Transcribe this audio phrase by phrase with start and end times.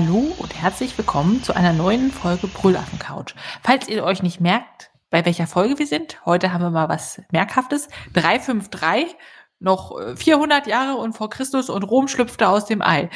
[0.00, 3.34] Hallo und herzlich willkommen zu einer neuen Folge Brüllaffen Couch.
[3.62, 7.20] Falls ihr euch nicht merkt, bei welcher Folge wir sind, heute haben wir mal was
[7.32, 7.86] Merkhaftes.
[8.14, 9.14] 353,
[9.58, 13.10] noch äh, 400 Jahre und vor Christus und Rom schlüpfte aus dem Ei.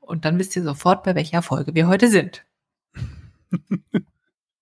[0.00, 2.42] Und dann wisst ihr sofort, bei welcher Folge wir heute sind.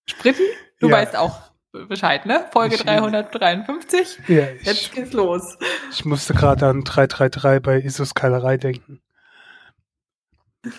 [0.04, 0.42] Spritten,
[0.80, 0.96] du Ja.
[0.96, 1.42] weißt auch
[1.88, 2.44] Bescheid, ne?
[2.50, 4.18] Folge Ich- 353.
[4.26, 5.56] Ja, Jetzt ich, geht's los.
[5.92, 9.00] ich musste gerade an 333 bei Isus Keilerei denken.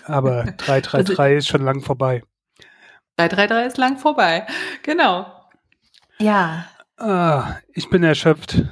[0.04, 2.22] Aber 333 ist schon lang vorbei.
[3.16, 4.46] 333 ist lang vorbei.
[4.82, 5.26] Genau.
[6.18, 6.66] Ja.
[6.96, 8.62] Ah, ich bin erschöpft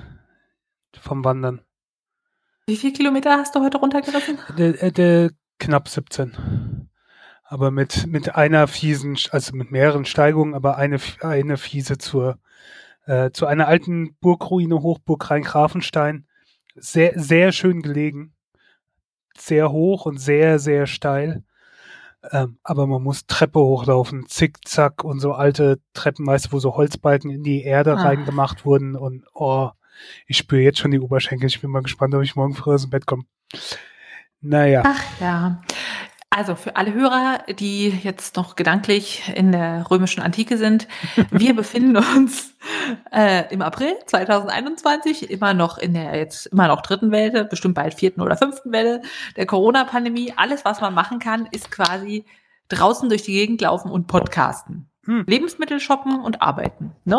[1.01, 1.63] vom Wandern.
[2.67, 4.39] Wie viele Kilometer hast du heute runtergerissen?
[4.59, 6.89] Der, äh, der knapp 17.
[7.43, 12.39] Aber mit, mit einer fiesen, also mit mehreren Steigungen, aber eine, eine fiese zur,
[13.07, 16.27] äh, zu einer alten Burgruine, Hochburg Rhein-Grafenstein.
[16.75, 18.35] Sehr, sehr schön gelegen.
[19.37, 21.43] Sehr hoch und sehr, sehr steil.
[22.33, 27.31] Ähm, aber man muss Treppe hochlaufen, zickzack und so alte Treppen, meist wo so Holzbalken
[27.31, 28.03] in die Erde Ah.
[28.03, 29.71] reingemacht wurden und oh,
[30.27, 31.47] ich spüre jetzt schon die Oberschenkel.
[31.47, 33.25] Ich bin mal gespannt, ob ich morgen früh aus dem Bett komme.
[34.41, 34.83] Naja.
[34.85, 35.61] Ach ja.
[36.39, 40.87] Also für alle Hörer, die jetzt noch gedanklich in der römischen Antike sind,
[41.33, 42.55] wir befinden uns
[43.13, 47.95] äh, im April 2021 immer noch in der jetzt immer noch dritten Welle, bestimmt bald
[47.95, 49.03] vierten oder fünften Welle
[49.35, 50.33] der Corona-Pandemie.
[50.37, 52.25] Alles, was man machen kann, ist quasi
[52.69, 54.89] draußen durch die Gegend laufen und podcasten.
[55.07, 55.25] Hm.
[55.27, 56.95] Lebensmittel shoppen und arbeiten.
[57.05, 57.17] Ne?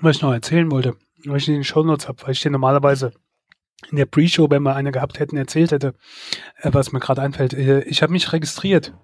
[0.00, 3.12] was ich noch erzählen wollte, was ich in den Shownotes habe, weil ich dir normalerweise
[3.90, 5.94] in der Pre-Show, wenn wir eine gehabt hätten, erzählt hätte,
[6.56, 7.54] äh, was mir gerade einfällt.
[7.54, 8.94] Äh, ich habe mich registriert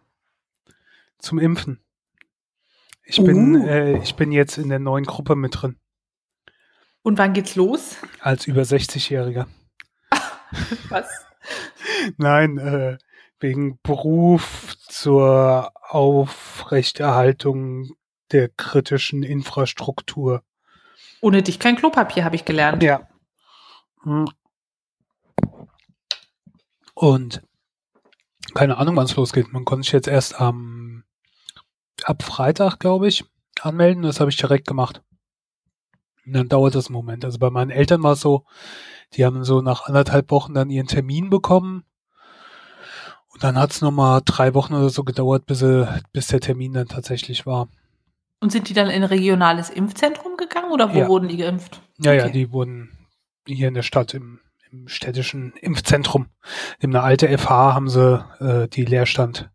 [1.19, 1.83] zum Impfen.
[3.05, 3.67] Ich bin, Uh.
[3.67, 5.77] äh, ich bin jetzt in der neuen Gruppe mit drin,
[7.03, 7.97] Und wann geht's los?
[8.21, 9.47] als über 60-Jähriger.
[10.91, 11.09] Was?
[12.17, 12.99] Nein, äh,
[13.41, 17.91] wegen Beruf zur Aufrechterhaltung
[18.33, 20.43] der kritischen Infrastruktur.
[21.21, 22.83] Ohne dich kein Klopapier, habe ich gelernt.
[22.83, 23.09] Ja.
[27.01, 27.43] Und
[28.55, 29.53] keine Ahnung, wann es losgeht.
[29.53, 31.05] Man konnte sich jetzt erst am
[32.03, 33.25] ab Freitag, glaube ich,
[33.61, 34.03] anmelden.
[34.03, 35.01] Das habe ich direkt gemacht.
[36.27, 37.25] Und dann dauert das einen Moment.
[37.25, 38.45] Also bei meinen Eltern war es so,
[39.15, 41.85] die haben so nach anderthalb Wochen dann ihren Termin bekommen.
[43.29, 45.65] Und dann hat es nochmal drei Wochen oder so gedauert, bis,
[46.13, 47.69] bis der Termin dann tatsächlich war.
[48.41, 51.09] Und sind die dann in ein regionales Impfzentrum gegangen oder wo Ja.
[51.09, 51.81] wurden die geimpft?
[51.99, 52.33] Ja, ja, Okay.
[52.33, 53.07] die wurden
[53.47, 54.41] hier in der Stadt im,
[54.73, 56.29] im städtischen Impfzentrum.
[56.81, 59.51] In eine alte FH haben sie äh, die Leerstand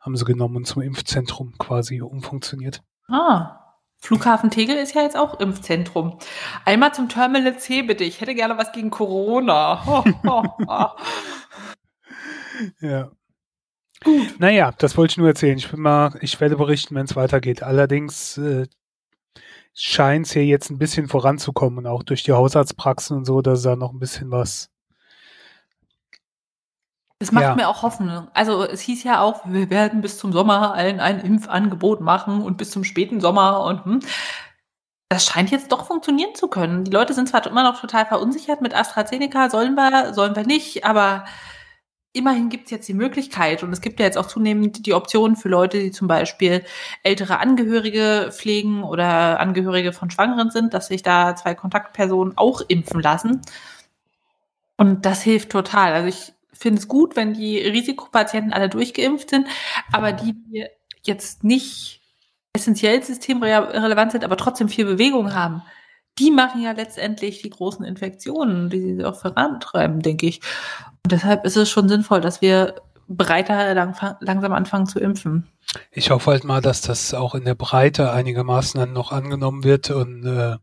[0.00, 2.82] haben sie genommen und zum Impfzentrum quasi umfunktioniert.
[3.08, 3.54] Ah.
[4.00, 6.18] Flughafen Tegel ist ja jetzt auch Impfzentrum.
[6.64, 8.04] Einmal zum Terminal C bitte.
[8.04, 9.84] Ich hätte gerne was gegen Corona.
[9.86, 10.88] Ho, ho, ho.
[12.80, 13.10] Ja.
[14.38, 15.58] Naja, das wollte ich nur erzählen.
[15.58, 17.64] Ich bin mal, ich werde berichten, wenn es weitergeht.
[17.64, 18.66] Allerdings äh,
[19.78, 23.62] scheint es hier jetzt ein bisschen voranzukommen und auch durch die Hausarztpraxen und so, dass
[23.62, 24.70] da noch ein bisschen was.
[27.20, 27.54] Das macht Ja.
[27.56, 28.28] mir auch Hoffnung.
[28.34, 32.56] Also es hieß ja auch, wir werden bis zum Sommer allen ein Impfangebot machen und
[32.58, 34.00] bis zum späten Sommer und hm.
[35.10, 36.84] Das scheint jetzt doch funktionieren zu können.
[36.84, 40.84] Die Leute sind zwar immer noch total verunsichert mit AstraZeneca, sollen wir, sollen wir nicht,
[40.84, 41.24] aber
[42.18, 45.36] immerhin gibt es jetzt die Möglichkeit und es gibt ja jetzt auch zunehmend die Option
[45.36, 46.64] für Leute, die zum Beispiel
[47.02, 53.00] ältere Angehörige pflegen oder Angehörige von Schwangeren sind, dass sich da zwei Kontaktpersonen auch impfen
[53.00, 53.40] lassen.
[54.76, 55.92] Und das hilft total.
[55.92, 59.46] Also ich finde es gut, wenn die Risikopatienten alle durchgeimpft sind,
[59.92, 60.66] aber die, die
[61.02, 62.02] jetzt nicht
[62.52, 65.62] essentiell systemrelevant sind, aber trotzdem viel Bewegung haben,
[66.18, 70.40] die machen ja letztendlich die großen Infektionen, die sie auch vorantreiben, denke ich.
[71.08, 75.48] Und deshalb ist es schon sinnvoll, dass wir breiter lang, langsam anfangen zu impfen.
[75.90, 79.90] Ich hoffe halt mal, dass das auch in der Breite einigermaßen dann noch angenommen wird
[79.90, 80.58] und äh,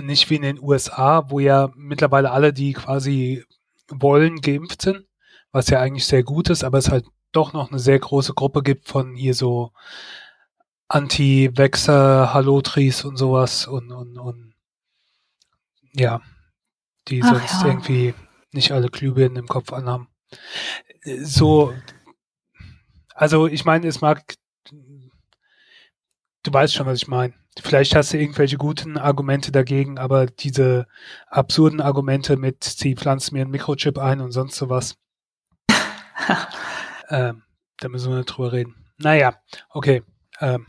[0.00, 3.44] nicht wie in den USA, wo ja mittlerweile alle, die quasi
[3.88, 5.04] wollen, geimpft sind,
[5.50, 8.62] was ja eigentlich sehr gut ist, aber es halt doch noch eine sehr große Gruppe
[8.62, 9.72] gibt von hier so
[10.86, 14.54] Anti-Vexer, Hallotris und sowas und, und, und
[15.92, 16.20] ja,
[17.08, 17.66] die Ach sonst ja.
[17.66, 18.14] irgendwie
[18.52, 20.08] nicht alle Glühbirnen im Kopf anhaben.
[21.22, 21.72] So,
[23.14, 24.34] also ich meine, es mag,
[24.70, 27.34] du weißt schon, was ich meine.
[27.60, 30.86] Vielleicht hast du irgendwelche guten Argumente dagegen, aber diese
[31.26, 34.96] absurden Argumente mit, sie pflanzen mir einen Mikrochip ein und sonst sowas,
[37.08, 37.42] ähm,
[37.78, 38.76] da müssen wir nicht drüber reden.
[38.98, 39.34] Naja,
[39.70, 40.02] okay.
[40.40, 40.66] Ähm,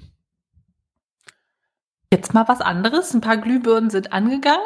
[2.11, 3.13] Jetzt mal was anderes.
[3.13, 4.65] Ein paar Glühbirnen sind angegangen.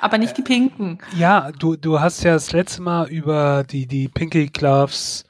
[0.00, 0.98] Aber nicht die pinken.
[1.16, 5.24] Ja, du, du hast ja das letzte Mal über die, die Pinky Gloves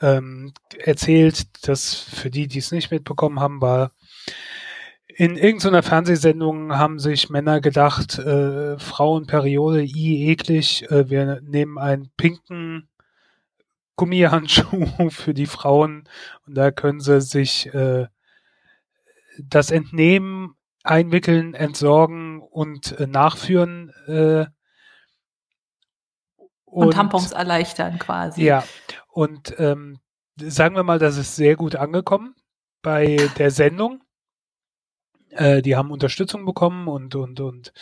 [0.00, 3.92] ähm, erzählt, dass für die, die es nicht mitbekommen haben, war
[5.18, 12.10] in irgendeiner Fernsehsendung haben sich Männer gedacht, äh, Frauenperiode, i eklig, äh, wir nehmen einen
[12.18, 12.90] pinken
[13.96, 16.06] Gummihandschuh für die Frauen
[16.46, 18.08] und da können sie sich äh,
[19.38, 20.55] das entnehmen,
[20.86, 23.92] einwickeln, entsorgen und äh, nachführen.
[24.06, 24.46] Äh,
[26.64, 28.44] und, und, Tampons erleichtern quasi.
[28.44, 28.64] Ja,
[29.08, 29.98] und ähm,
[30.36, 32.34] sagen wir mal, das ist sehr gut angekommen
[32.82, 34.02] bei der Sendung.
[35.30, 37.72] Äh, die haben Unterstützung bekommen und und und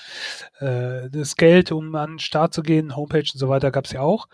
[0.60, 4.00] äh, das Geld, um an den Start zu gehen, Homepage und so weiter gab's ja
[4.00, 4.28] auch.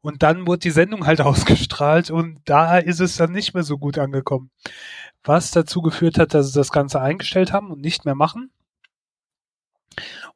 [0.00, 3.78] Und dann wurde die Sendung halt ausgestrahlt und da ist es dann nicht mehr so
[3.78, 4.50] gut angekommen.
[5.26, 8.50] Was dazu geführt hat, dass sie das Ganze eingestellt haben und nicht mehr machen.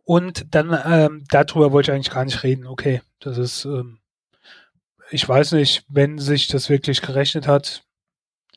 [0.04, 2.66] Und dann, ähm, darüber wollte ich eigentlich gar nicht reden.
[2.66, 4.00] Okay, das ist, ähm,
[5.10, 7.84] ich weiß nicht, wenn sich das wirklich gerechnet hat,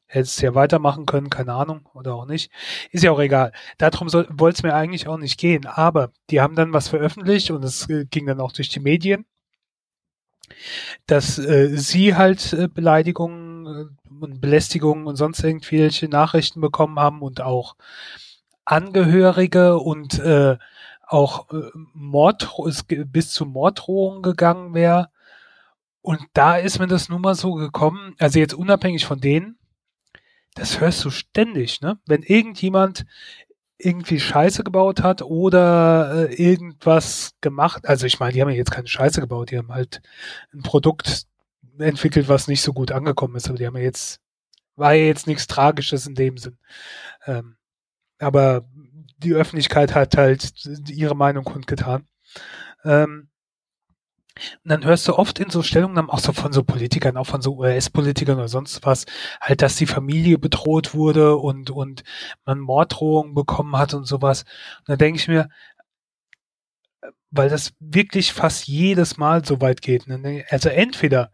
[0.07, 2.51] hättest du ja weitermachen können, keine Ahnung, oder auch nicht.
[2.91, 3.51] Ist ja auch egal.
[3.77, 5.65] Darum wollte es mir eigentlich auch nicht gehen.
[5.65, 9.25] Aber die haben dann was veröffentlicht und es äh, ging dann auch durch die Medien,
[11.07, 17.21] dass äh, sie halt äh, Beleidigungen äh, und Belästigungen und sonst irgendwelche Nachrichten bekommen haben
[17.21, 17.75] und auch
[18.65, 20.57] Angehörige und äh,
[21.05, 22.49] auch äh, Mord,
[23.07, 25.09] bis zu Morddrohungen gegangen wäre.
[26.01, 29.57] Und da ist mir das nun mal so gekommen, also jetzt unabhängig von denen,
[30.55, 31.99] das hörst du ständig, ne?
[32.05, 33.05] Wenn irgendjemand
[33.77, 38.71] irgendwie Scheiße gebaut hat oder äh, irgendwas gemacht, also ich meine, die haben ja jetzt
[38.71, 40.01] keine Scheiße gebaut, die haben halt
[40.53, 41.25] ein Produkt
[41.79, 44.19] entwickelt, was nicht so gut angekommen ist, aber die haben ja jetzt,
[44.75, 46.57] war ja jetzt nichts Tragisches in dem Sinn.
[47.25, 47.57] Ähm,
[48.19, 48.65] aber
[49.17, 50.53] die Öffentlichkeit hat halt
[50.89, 52.07] ihre Meinung kundgetan.
[52.83, 53.29] Ähm,
[54.35, 57.41] und dann hörst du oft in so Stellungnahmen, auch so von so Politikern, auch von
[57.41, 59.05] so US-Politikern oder sonst was,
[59.39, 62.03] halt, dass die Familie bedroht wurde und, und
[62.43, 64.43] man Morddrohungen bekommen hat und sowas.
[64.79, 65.49] Und da denke ich mir,
[67.29, 70.07] weil das wirklich fast jedes Mal so weit geht.
[70.07, 70.45] Ne?
[70.49, 71.31] Also entweder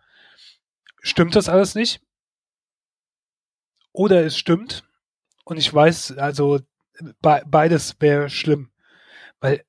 [1.02, 2.02] stimmt das alles nicht,
[3.92, 4.84] oder es stimmt.
[5.46, 6.60] Und ich weiß, also
[7.22, 8.72] be beides wäre schlimm.
[9.40, 9.66] Weil,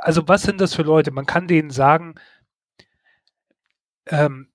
[0.00, 1.10] also was sind das für Leute?
[1.10, 2.14] Man kann denen sagen,
[4.06, 4.52] ähm,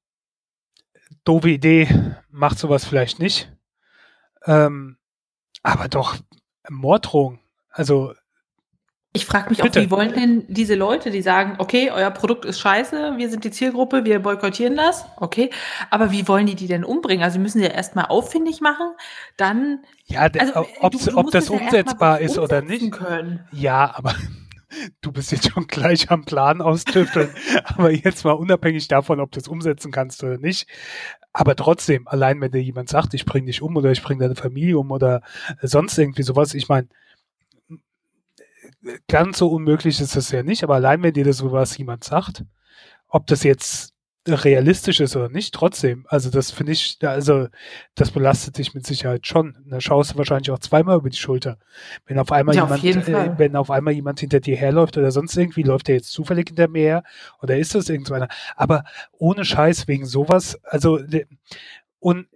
[1.23, 1.87] doofe Idee,
[2.29, 3.51] macht sowas vielleicht nicht.
[4.45, 4.97] Ähm,
[5.63, 6.17] aber doch
[6.69, 7.39] Morddrohung.
[7.69, 8.13] Also
[9.13, 9.79] ich frage mich Bitte.
[9.79, 13.43] auch, wie wollen denn diese Leute, die sagen, okay, euer Produkt ist scheiße, wir sind
[13.43, 15.49] die Zielgruppe, wir boykottieren das, okay,
[15.89, 17.23] aber wie wollen die die denn umbringen?
[17.23, 18.91] Also müssen sie ja erstmal auffindig machen,
[19.35, 19.79] dann.
[20.05, 22.91] Ja, also, ob, du, du ob das umsetzbar ist oder nicht.
[22.91, 23.45] Können.
[23.51, 24.13] Ja, aber
[25.01, 27.29] du bist jetzt schon gleich am Plan austüfteln,
[27.63, 30.67] aber jetzt mal unabhängig davon, ob du es umsetzen kannst oder nicht.
[31.33, 34.35] Aber trotzdem, allein wenn dir jemand sagt, ich bring dich um oder ich bring deine
[34.35, 35.21] Familie um oder
[35.61, 36.87] sonst irgendwie sowas, ich meine,
[39.07, 42.43] ganz so unmöglich ist es ja nicht, aber allein wenn dir das sowas jemand sagt,
[43.07, 43.93] ob das jetzt
[44.27, 47.47] realistisch ist oder nicht, trotzdem, also das finde ich, also
[47.95, 49.55] das belastet dich mit Sicherheit schon.
[49.65, 51.57] Da schaust du wahrscheinlich auch zweimal über die Schulter.
[52.05, 55.11] Wenn auf einmal ja, jemand, auf äh, wenn auf einmal jemand hinter dir herläuft oder
[55.11, 57.03] sonst irgendwie, läuft der jetzt zufällig hinter mir her
[57.41, 58.27] oder ist das irgendeiner?
[58.55, 60.99] Aber ohne Scheiß wegen sowas, also
[61.99, 62.27] und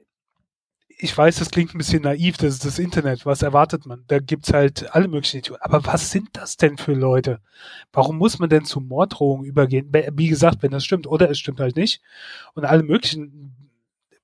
[1.03, 4.03] ich weiß, das klingt ein bisschen naiv, das ist das Internet, was erwartet man?
[4.07, 7.39] Da gibt's halt alle möglichen, aber was sind das denn für Leute?
[7.91, 9.91] Warum muss man denn zu Morddrohungen übergehen?
[10.13, 12.01] Wie gesagt, wenn das stimmt, oder es stimmt halt nicht.
[12.53, 13.55] Und alle möglichen,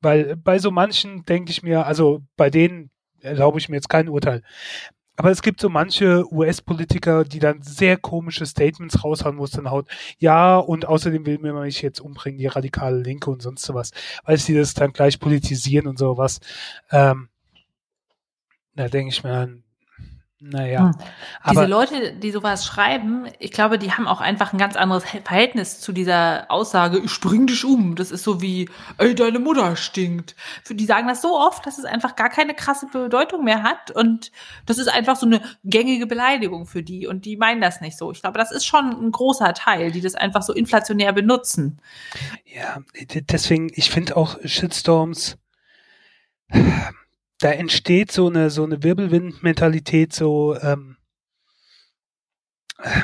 [0.02, 2.92] weil bei so manchen denke ich mir, also bei denen
[3.22, 4.44] erlaube ich mir jetzt kein Urteil.
[5.18, 9.72] Aber es gibt so manche US-Politiker, die dann sehr komische Statements raushauen, wo es dann
[9.72, 9.88] haut,
[10.20, 13.92] ja, und außerdem will mir mich jetzt umbringen, die radikale Linke und sonst sowas,
[14.26, 16.40] weil sie das dann gleich politisieren und sowas.
[16.92, 17.30] Ähm,
[18.76, 19.62] da denke ich mir
[20.40, 20.92] naja.
[20.92, 20.96] Hm.
[21.50, 25.80] Diese Leute, die sowas schreiben, ich glaube, die haben auch einfach ein ganz anderes Verhältnis
[25.80, 27.96] zu dieser Aussage, ich bring dich um.
[27.96, 30.36] Das ist so wie, ey, deine Mutter stinkt.
[30.70, 33.90] Die sagen das so oft, dass es einfach gar keine krasse Bedeutung mehr hat.
[33.90, 34.32] Und
[34.68, 37.08] das ist einfach so eine gängige Beleidigung für die.
[37.08, 38.12] Und die meinen das nicht so.
[38.12, 41.82] Ich glaube, das ist schon ein großer Teil, die das einfach so inflationär benutzen.
[42.46, 42.78] Ja,
[43.32, 45.38] deswegen, ich finde auch Shitstorms
[47.40, 50.98] da entsteht so eine so eine Wirbelwind-Mentalität, so ähm,
[52.80, 53.02] äh,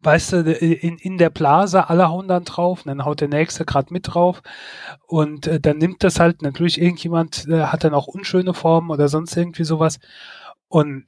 [0.00, 3.92] weißt du, in, in der Blase, alle hauen dann drauf, dann haut der Nächste gerade
[3.92, 4.42] mit drauf
[5.06, 9.08] und äh, dann nimmt das halt natürlich irgendjemand, äh, hat dann auch unschöne Formen oder
[9.08, 9.98] sonst irgendwie sowas
[10.68, 11.06] und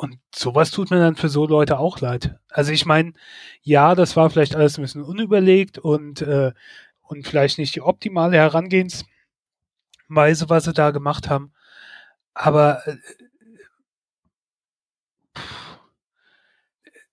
[0.00, 2.38] und sowas tut mir dann für so Leute auch leid.
[2.48, 3.12] Also ich meine,
[3.62, 6.52] ja, das war vielleicht alles ein bisschen unüberlegt und, äh,
[7.02, 9.04] und vielleicht nicht die optimale Herangehensweise,
[10.48, 11.52] was sie da gemacht haben.
[12.34, 12.96] Aber äh,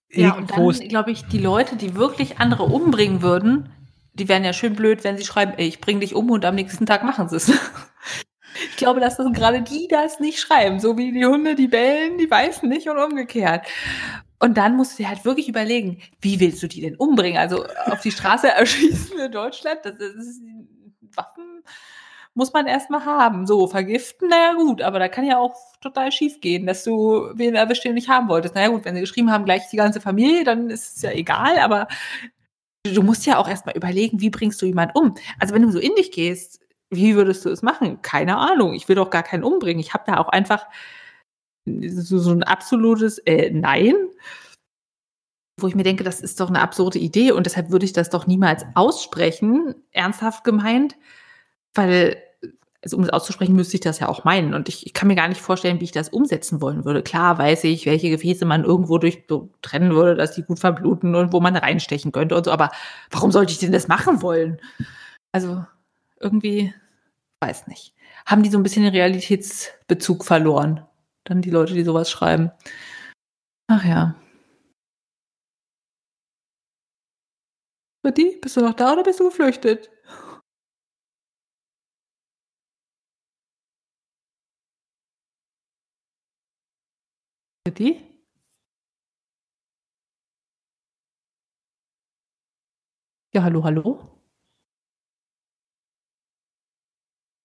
[0.09, 3.69] ja, und dann glaube ich, die Leute, die wirklich andere umbringen würden,
[4.13, 6.55] die wären ja schön blöd, wenn sie schreiben, ey, ich bring dich um und am
[6.55, 7.51] nächsten Tag machen sie es.
[8.71, 12.17] Ich glaube, dass das gerade die das nicht schreiben, so wie die Hunde, die bellen,
[12.17, 13.67] die beißen nicht und umgekehrt.
[14.39, 17.39] Und dann musst du dir halt wirklich überlegen, wie willst du die denn umbringen?
[17.39, 20.41] Also auf die Straße erschießen in Deutschland, das ist,
[21.15, 21.63] Waffen
[22.37, 23.47] muss man erstmal haben.
[23.47, 27.55] So, vergiften, naja gut, aber da kann ja auch total schief gehen, dass du wen
[27.55, 28.53] erwischt, den nicht haben wolltest.
[28.53, 31.57] Naja gut, wenn sie geschrieben haben, gleich die ganze Familie, dann ist es ja egal,
[31.57, 31.87] aber
[32.83, 35.15] du musst ja auch erstmal überlegen, wie bringst du jemanden um?
[35.39, 38.01] Also wenn du so in dich gehst, wie würdest du es machen?
[38.03, 38.73] Keine Ahnung.
[38.75, 39.79] Ich will doch gar keinen umbringen.
[39.79, 40.67] Ich habe da auch einfach
[41.65, 43.95] so, so ein absolutes äh, Nein,
[45.59, 48.11] wo ich mir denke, das ist doch eine absurde Idee und deshalb würde ich das
[48.11, 50.95] doch niemals aussprechen, ernsthaft gemeint,
[51.73, 52.21] weil,
[52.87, 54.53] also um es auszusprechen, müsste ich das ja auch meinen.
[54.53, 57.03] Und ich, ich kann mir gar nicht vorstellen, wie ich das umsetzen wollen würde.
[57.03, 59.25] Klar weiß ich, welche Gefäße man irgendwo durch
[59.61, 62.71] trennen würde, dass die gut verbluten und wo man reinstechen könnte und so, aber
[63.11, 64.61] warum sollte ich denn das machen wollen?
[65.33, 65.65] Also,
[66.21, 66.73] irgendwie,
[67.41, 67.93] weiß nicht,
[68.25, 70.85] haben die so ein bisschen den Realitätsbezug verloren.
[71.25, 72.51] Dann die Leute, die sowas schreiben.
[73.67, 74.15] Ach ja.
[78.01, 79.89] Bist du noch da oder bist du geflüchtet?
[87.67, 88.01] Britti?
[93.33, 94.21] Ja, hallo, hallo.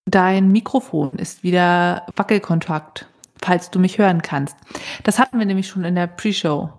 [0.09, 3.09] Dein Mikrofon ist wieder Wackelkontakt,
[3.43, 4.57] falls du mich hören kannst.
[5.03, 6.73] Das hatten wir nämlich schon in der Pre-Show.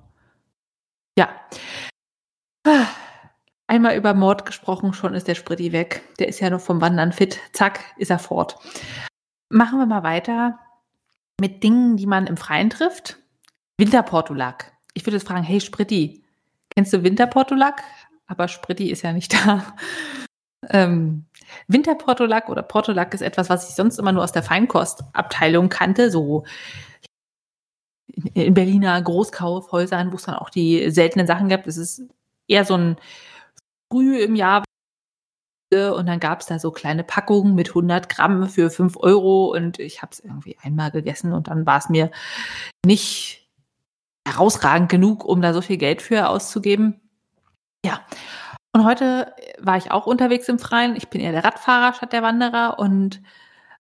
[1.18, 1.30] Ja.
[3.68, 6.16] Einmal über Mord gesprochen, schon ist der Spritti weg.
[6.18, 7.42] Der ist ja noch vom Wandern fit.
[7.52, 8.58] Zack, ist er fort.
[9.50, 10.60] Machen wir mal weiter
[11.42, 13.20] mit Dingen, die man im Freien trifft.
[13.84, 14.72] Winterportulak.
[14.94, 16.24] Ich würde jetzt fragen, hey Spritti,
[16.70, 17.84] kennst du Winterportulak?
[18.28, 19.76] Aber Spritti ist ja nicht da.
[20.70, 21.26] Ähm,
[21.68, 26.46] Winterportulak oder Portulak ist etwas, was ich sonst immer nur aus der Feinkostabteilung kannte, so
[28.34, 31.68] in Berliner Großkaufhäusern, wo es dann auch die seltenen Sachen gab.
[31.68, 32.04] Es ist
[32.48, 32.96] eher so ein
[33.92, 34.64] früh im Jahr
[35.74, 39.80] und dann gab es da so kleine Packungen mit 100 Gramm für 5 Euro und
[39.80, 42.12] ich habe es irgendwie einmal gegessen und dann war es mir
[42.86, 43.43] nicht
[44.28, 47.02] herausragend genug, um da so viel Geld für auszugeben.
[47.86, 48.02] Ja,
[48.74, 50.96] und heute war ich auch unterwegs im Freien.
[50.96, 53.22] Ich bin eher der Radfahrer statt der Wanderer und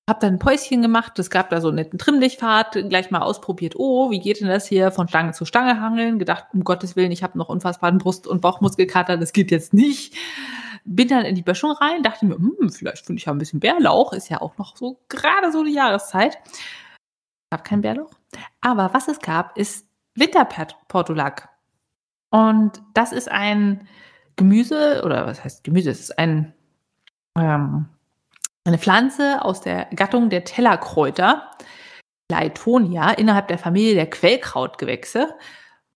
[0.07, 1.17] habe dann ein Päuschen gemacht.
[1.17, 3.75] Es gab da so einen netten Trimmlichtfahrt, gleich mal ausprobiert.
[3.77, 6.19] Oh, wie geht denn das hier von Stange zu Stange hangeln?
[6.19, 10.15] Gedacht, um Gottes Willen, ich habe noch unfassbaren Brust- und Bauchmuskelkater, das geht jetzt nicht.
[10.85, 13.61] Bin dann in die Böschung rein, dachte mir, hm, vielleicht finde ich ja ein bisschen
[13.61, 16.37] Bärlauch, ist ja auch noch so gerade so die Jahreszeit.
[17.49, 18.11] Gab kein Bärlauch.
[18.61, 21.49] Aber was es gab, ist Winterportulak.
[22.29, 23.87] Und das ist ein
[24.35, 25.91] Gemüse, oder was heißt Gemüse?
[25.91, 26.53] Es ist ein,
[27.37, 27.87] ähm,
[28.65, 31.51] eine Pflanze aus der Gattung der Tellerkräuter,
[32.31, 35.35] Leitonia, innerhalb der Familie der Quellkrautgewächse,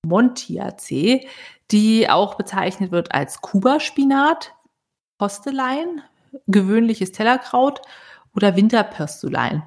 [0.06, 1.28] Montiaceae,
[1.72, 4.54] die auch bezeichnet wird als Kubaspinat,
[5.18, 6.04] Postelein,
[6.46, 7.82] gewöhnliches Tellerkraut
[8.36, 9.64] oder Winterpöstulein.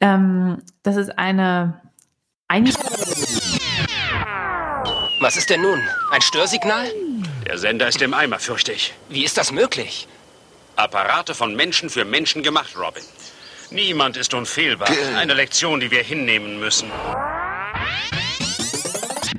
[0.00, 1.82] Ähm, das ist eine
[2.48, 2.76] eigentlich.
[5.24, 5.80] Was ist denn nun?
[6.10, 6.86] Ein Störsignal?
[7.46, 8.92] Der Sender ist im Eimer, fürchte ich.
[9.08, 10.06] Wie ist das möglich?
[10.76, 13.02] Apparate von Menschen für Menschen gemacht, Robin.
[13.70, 14.86] Niemand ist unfehlbar.
[15.16, 16.92] Eine Lektion, die wir hinnehmen müssen.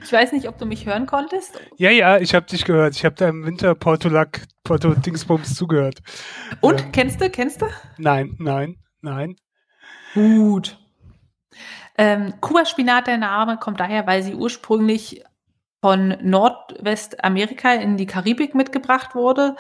[0.04, 1.62] Ich weiß nicht, ob du mich hören konntest.
[1.78, 2.96] Ja, ja, ich habe dich gehört.
[2.96, 6.00] Ich habe deinem Winter Portulak Porto Dingsbums zugehört.
[6.62, 7.30] Und ähm, kennst du?
[7.30, 7.68] Kennst du?
[8.00, 9.36] Nein, nein, nein.
[10.16, 10.80] Gut.
[11.96, 15.24] Ähm, Kuba-Spinat, der Name, kommt daher, weil sie ursprünglich
[15.86, 19.56] von Nordwestamerika in die Karibik mitgebracht wurde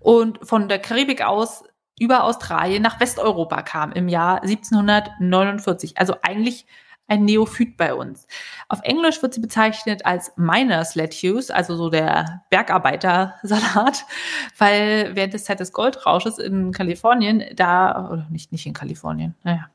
[0.00, 1.64] und von der Karibik aus
[1.98, 5.96] über Australien nach Westeuropa kam im Jahr 1749.
[5.96, 6.66] Also eigentlich
[7.08, 8.26] ein Neophyt bei uns.
[8.68, 14.04] Auf Englisch wird sie bezeichnet als Miners Lettuce, also so der Bergarbeitersalat,
[14.58, 19.66] weil während des Zeit des Goldrausches in Kalifornien, da, oder nicht, nicht in Kalifornien, naja,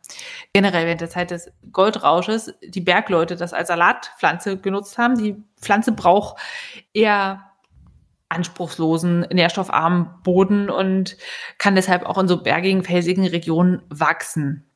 [0.53, 5.17] generell während der Zeit des Goldrausches die Bergleute das als Salatpflanze genutzt haben.
[5.17, 6.41] Die Pflanze braucht
[6.93, 7.43] eher
[8.29, 11.17] anspruchslosen, nährstoffarmen Boden und
[11.57, 14.66] kann deshalb auch in so bergigen, felsigen Regionen wachsen.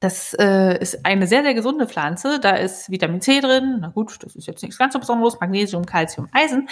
[0.00, 2.38] Das äh, ist eine sehr, sehr gesunde Pflanze.
[2.38, 3.78] Da ist Vitamin C drin.
[3.80, 5.40] Na gut, das ist jetzt nichts ganz so Besonderes.
[5.40, 6.68] Magnesium, Calcium, Eisen.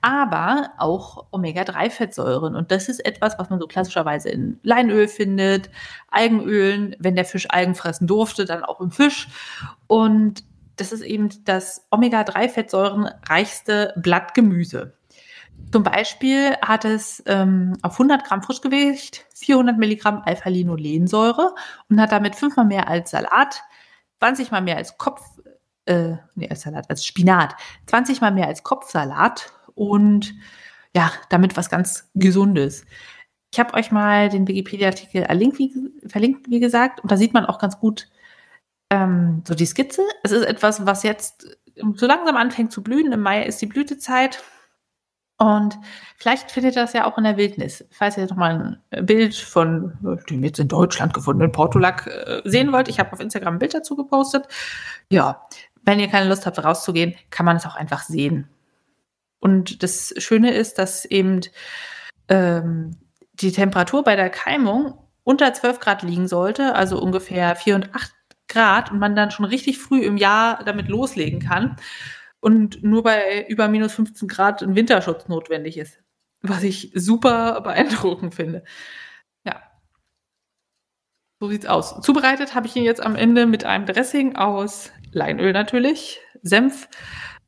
[0.00, 2.54] Aber auch Omega-3-Fettsäuren.
[2.54, 5.70] Und das ist etwas, was man so klassischerweise in Leinöl findet,
[6.08, 6.94] Algenölen.
[7.00, 9.26] Wenn der Fisch Algen fressen durfte, dann auch im Fisch.
[9.88, 10.44] Und
[10.76, 14.97] das ist eben das Omega-3-Fettsäuren-reichste Blattgemüse.
[15.72, 21.54] Zum Beispiel hat es ähm, auf 100 Gramm Frischgewicht 400 Milligramm Alpha-Linolensäure
[21.90, 23.62] und hat damit fünfmal mehr als Salat,
[24.20, 25.22] 20 mal mehr als Kopf,
[25.84, 27.54] äh, nee, als Salat, als Spinat,
[27.86, 30.34] 20 mal mehr als Kopfsalat und
[30.96, 32.86] ja, damit was ganz Gesundes.
[33.52, 35.26] Ich habe euch mal den Wikipedia-Artikel
[36.06, 38.08] verlinkt, wie gesagt, und da sieht man auch ganz gut
[38.90, 40.02] ähm, so die Skizze.
[40.22, 41.58] Es ist etwas, was jetzt
[41.94, 43.12] so langsam anfängt zu blühen.
[43.12, 44.42] Im Mai ist die Blütezeit.
[45.38, 45.78] Und
[46.16, 47.84] vielleicht findet ihr das ja auch in der Wildnis.
[47.92, 49.96] Falls ihr noch mal ein Bild von
[50.28, 53.72] dem jetzt in Deutschland gefundenen Portulak äh, sehen wollt, ich habe auf Instagram ein Bild
[53.72, 54.48] dazu gepostet.
[55.10, 55.42] Ja,
[55.84, 58.48] wenn ihr keine Lust habt, rauszugehen, kann man es auch einfach sehen.
[59.38, 61.42] Und das Schöne ist, dass eben
[62.28, 62.96] ähm,
[63.34, 68.12] die Temperatur bei der Keimung unter 12 Grad liegen sollte, also ungefähr 4 und 8
[68.48, 71.76] Grad, und man dann schon richtig früh im Jahr damit loslegen kann
[72.40, 75.98] und nur bei über minus 15 Grad ein Winterschutz notwendig ist.
[76.40, 78.64] Was ich super beeindruckend finde.
[79.44, 79.62] Ja.
[81.40, 82.00] So sieht's aus.
[82.00, 86.88] Zubereitet habe ich ihn jetzt am Ende mit einem Dressing aus Leinöl natürlich, Senf,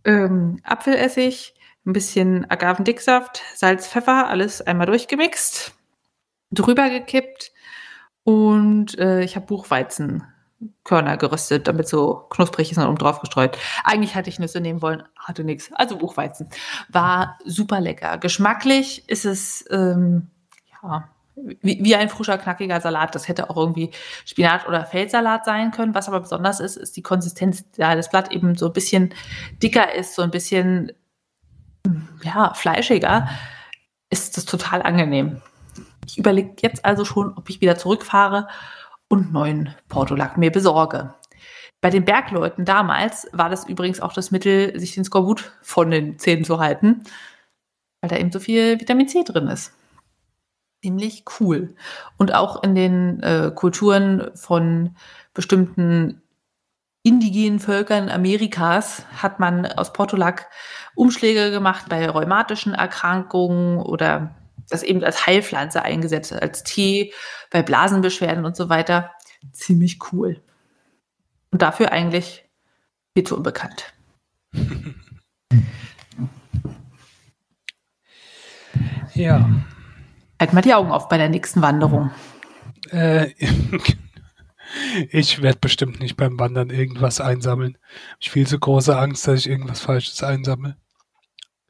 [0.04, 1.54] ähm, Apfelessig,
[1.86, 5.74] ein bisschen Agavendicksaft, Salz, Pfeffer, alles einmal durchgemixt,
[6.50, 7.52] drüber gekippt
[8.24, 10.24] und äh, ich habe Buchweizen
[10.84, 13.56] Körner geröstet, damit so knusprig ist und oben drauf gestreut.
[13.84, 15.70] Eigentlich hatte ich Nüsse nehmen wollen, hatte nichts.
[15.72, 16.48] Also Buchweizen.
[16.88, 18.18] War super lecker.
[18.18, 20.28] Geschmacklich ist es ähm,
[20.82, 21.08] ja
[21.62, 23.14] wie, wie ein frischer, knackiger Salat.
[23.14, 23.90] Das hätte auch irgendwie
[24.24, 25.94] Spinat oder Feldsalat sein können.
[25.94, 29.14] Was aber besonders ist, ist die Konsistenz, da das Blatt eben so ein bisschen
[29.62, 30.92] dicker ist, so ein bisschen
[32.22, 33.28] ja, fleischiger,
[34.10, 35.40] ist das total angenehm.
[36.06, 38.48] Ich überlege jetzt also schon, ob ich wieder zurückfahre
[39.10, 41.12] und neuen Portulak mir besorge.
[41.82, 46.18] Bei den Bergleuten damals war das übrigens auch das Mittel, sich den Skorbut von den
[46.18, 47.02] Zähnen zu halten,
[48.00, 49.72] weil da eben so viel Vitamin C drin ist.
[50.82, 51.74] Ziemlich cool.
[52.16, 54.96] Und auch in den äh, Kulturen von
[55.34, 56.22] bestimmten
[57.02, 60.48] indigenen Völkern Amerikas hat man aus Portulak
[60.94, 64.34] Umschläge gemacht bei rheumatischen Erkrankungen oder
[64.70, 67.12] das eben als Heilpflanze eingesetzt, als Tee
[67.50, 69.12] bei Blasenbeschwerden und so weiter.
[69.52, 70.40] Ziemlich cool.
[71.50, 72.44] Und dafür eigentlich
[73.14, 73.92] viel zu unbekannt.
[79.14, 79.50] Ja.
[80.38, 82.10] Halt mal die Augen auf bei der nächsten Wanderung.
[82.90, 83.34] Äh,
[85.10, 87.76] ich werde bestimmt nicht beim Wandern irgendwas einsammeln.
[88.18, 90.76] Ich viel zu große Angst, dass ich irgendwas Falsches einsammle.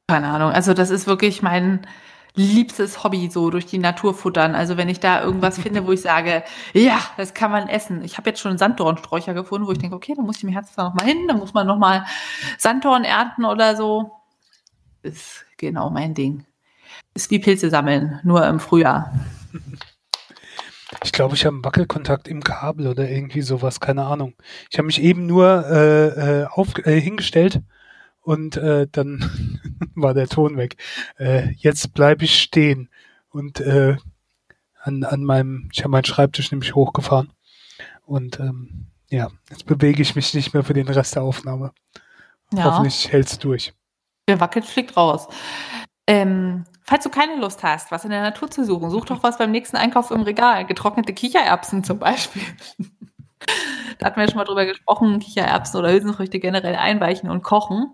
[0.07, 0.53] Keine Ahnung.
[0.53, 1.87] Also das ist wirklich mein,
[2.35, 4.55] liebstes Hobby, so durch die Natur futtern.
[4.55, 8.03] Also wenn ich da irgendwas finde, wo ich sage, ja, das kann man essen.
[8.03, 10.75] Ich habe jetzt schon Sanddornsträucher gefunden, wo ich denke, okay, da muss ich im Herzen
[10.77, 12.05] noch mal hin, da muss man noch mal
[12.59, 14.13] Sanddorn ernten oder so.
[15.03, 16.45] Ist genau mein Ding.
[17.15, 19.13] Ist wie Pilze sammeln, nur im Frühjahr.
[21.05, 24.35] Ich glaube, ich habe einen Wackelkontakt im Kabel oder irgendwie sowas, keine Ahnung.
[24.71, 27.63] Ich habe mich eben nur äh, äh auf, äh, hingestellt
[28.23, 29.61] und äh, dann
[29.95, 30.77] war der Ton weg.
[31.19, 32.89] Äh, jetzt bleibe ich stehen
[33.31, 33.97] und äh,
[34.83, 37.33] an, an meinem, ich habe meinen Schreibtisch nämlich hochgefahren
[38.05, 41.73] und ähm, ja, jetzt bewege ich mich nicht mehr für den Rest der Aufnahme.
[42.53, 42.65] Ja.
[42.65, 43.75] Hoffentlich hält's durch.
[44.29, 45.29] Der wackelt, fliegt raus.
[46.07, 49.39] Ähm, falls du keine Lust hast, was in der Natur zu suchen, such doch was
[49.39, 50.67] beim nächsten Einkauf im Regal.
[50.67, 52.43] Getrocknete Kichererbsen zum Beispiel.
[53.99, 57.93] Da hatten wir schon mal drüber gesprochen, Kichererbsen oder Hülsenfrüchte generell einweichen und kochen.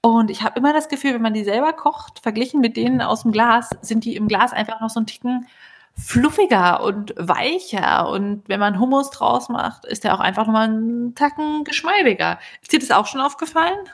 [0.00, 3.22] Und ich habe immer das Gefühl, wenn man die selber kocht, verglichen mit denen aus
[3.22, 5.46] dem Glas, sind die im Glas einfach noch so ein Ticken
[5.94, 8.08] fluffiger und weicher.
[8.08, 12.38] Und wenn man Hummus draus macht, ist der auch einfach nochmal einen Tacken geschmeidiger.
[12.62, 13.88] Ist dir das auch schon aufgefallen?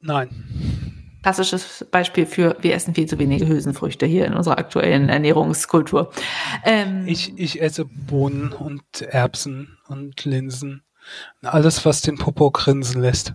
[0.00, 0.73] Nein
[1.24, 6.12] klassisches Beispiel für, wir essen viel zu wenige Hülsenfrüchte hier in unserer aktuellen Ernährungskultur.
[6.64, 10.82] Ähm, ich, ich esse Bohnen und Erbsen und Linsen.
[11.40, 13.32] Alles, was den Popo grinsen lässt.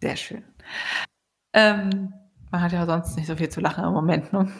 [0.00, 0.42] Sehr schön.
[1.52, 2.14] Ähm,
[2.50, 4.32] man hat ja sonst nicht so viel zu lachen im Moment.
[4.32, 4.50] Ne?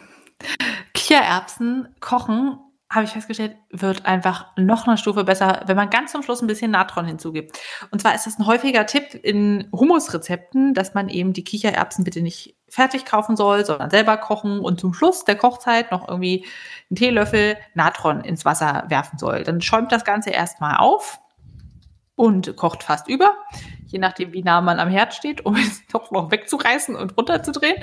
[0.92, 2.58] Kichererbsen kochen
[2.90, 6.48] habe ich festgestellt, wird einfach noch eine Stufe besser, wenn man ganz zum Schluss ein
[6.48, 7.56] bisschen Natron hinzugibt.
[7.92, 12.20] Und zwar ist das ein häufiger Tipp in Hummusrezepten, dass man eben die Kichererbsen bitte
[12.20, 16.44] nicht fertig kaufen soll, sondern selber kochen und zum Schluss der Kochzeit noch irgendwie
[16.90, 19.44] einen Teelöffel Natron ins Wasser werfen soll.
[19.44, 21.20] Dann schäumt das Ganze erstmal auf
[22.16, 23.34] und kocht fast über,
[23.86, 27.82] je nachdem, wie nah man am Herd steht, um es doch noch wegzureißen und runterzudrehen.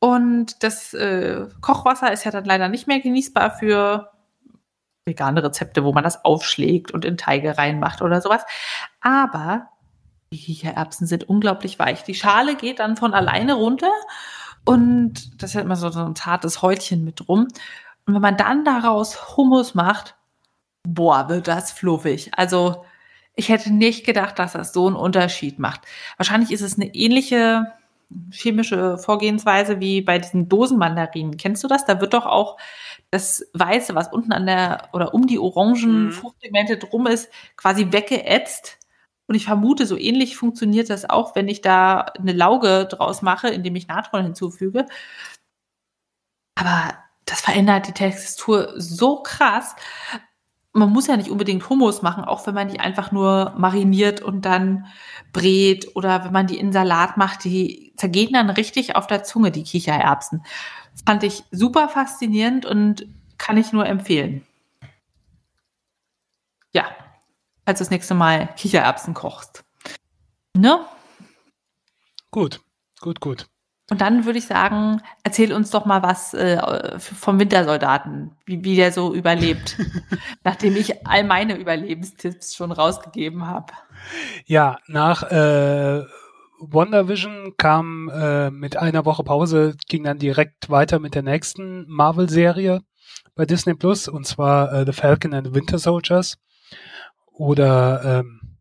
[0.00, 4.11] Und das äh, Kochwasser ist ja dann leider nicht mehr genießbar für
[5.04, 8.44] vegane Rezepte, wo man das aufschlägt und in Teige reinmacht oder sowas.
[9.00, 9.68] Aber
[10.32, 12.04] die Kichererbsen sind unglaublich weich.
[12.04, 13.90] Die Schale geht dann von alleine runter
[14.64, 17.48] und das ja immer so, ein zartes Häutchen mit drum.
[18.06, 20.16] Und wenn man dann daraus Hummus macht,
[20.84, 22.30] boah, wird das fluffig.
[22.36, 22.84] Also
[23.34, 25.82] ich hätte nicht gedacht, dass das so einen Unterschied macht.
[26.16, 27.72] Wahrscheinlich ist es eine ähnliche
[28.30, 31.36] chemische Vorgehensweise wie bei diesen Dosenmandarinen.
[31.36, 31.86] Kennst du das?
[31.86, 32.58] Da wird doch auch
[33.12, 36.12] das Weiße, was unten an der oder um die orangen mhm.
[36.12, 38.78] Fruchtpigmente drum ist, quasi weggeätzt.
[39.26, 43.48] Und ich vermute, so ähnlich funktioniert das auch, wenn ich da eine Lauge draus mache,
[43.48, 44.86] indem ich Natron hinzufüge.
[46.54, 46.94] Aber
[47.26, 49.76] das verändert die Textur so krass.
[50.72, 54.46] Man muss ja nicht unbedingt Hummus machen, auch wenn man die einfach nur mariniert und
[54.46, 54.86] dann
[55.34, 59.50] brät oder wenn man die in Salat macht, die zergehen dann richtig auf der Zunge,
[59.50, 60.44] die Kichererbsen.
[61.06, 63.06] Fand ich super faszinierend und
[63.38, 64.46] kann ich nur empfehlen.
[66.72, 66.86] Ja,
[67.64, 69.64] als du das nächste Mal Kichererbsen kochst.
[70.56, 70.84] Ne?
[72.30, 72.60] Gut,
[73.00, 73.46] gut, gut.
[73.90, 78.76] Und dann würde ich sagen, erzähl uns doch mal was äh, vom Wintersoldaten, wie, wie
[78.76, 79.76] der so überlebt,
[80.44, 83.72] nachdem ich all meine Überlebenstipps schon rausgegeben habe.
[84.46, 86.04] Ja, nach äh,
[86.70, 92.80] WandaVision kam äh, mit einer Woche Pause, ging dann direkt weiter mit der nächsten Marvel-Serie
[93.34, 96.38] bei Disney Plus, und zwar äh, The Falcon and the Winter Soldiers
[97.32, 98.58] oder ähm,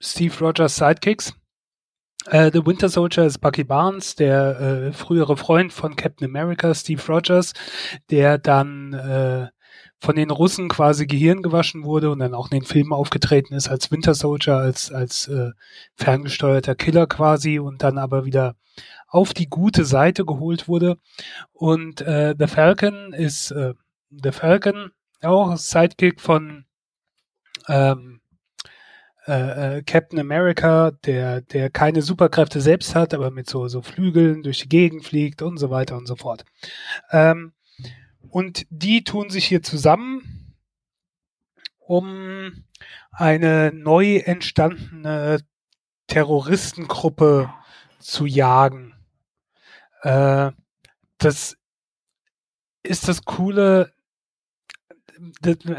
[0.00, 1.34] Steve Rogers Sidekicks.
[2.26, 7.02] Äh, The Winter Soldier ist Bucky Barnes, der äh, frühere Freund von Captain America, Steve
[7.08, 7.52] Rogers,
[8.10, 9.48] der dann äh,
[10.00, 13.68] von den Russen quasi Gehirn gewaschen wurde und dann auch in den Filmen aufgetreten ist
[13.68, 15.50] als Winter Soldier, als, als äh,
[15.96, 18.54] ferngesteuerter Killer quasi und dann aber wieder
[19.08, 20.98] auf die gute Seite geholt wurde.
[21.52, 23.74] Und äh, The Falcon ist äh,
[24.10, 26.64] The Falcon, auch Sidekick von
[27.68, 28.20] ähm,
[29.26, 34.42] äh, äh, Captain America, der, der keine Superkräfte selbst hat, aber mit so, so Flügeln
[34.42, 36.46] durch die Gegend fliegt und so weiter und so fort.
[37.10, 37.52] Ähm,
[38.30, 40.54] und die tun sich hier zusammen,
[41.78, 42.64] um
[43.10, 45.40] eine neu entstandene
[46.06, 47.52] Terroristengruppe
[47.98, 48.94] zu jagen.
[50.02, 50.52] Äh,
[51.18, 51.56] das
[52.82, 53.92] ist das Coole.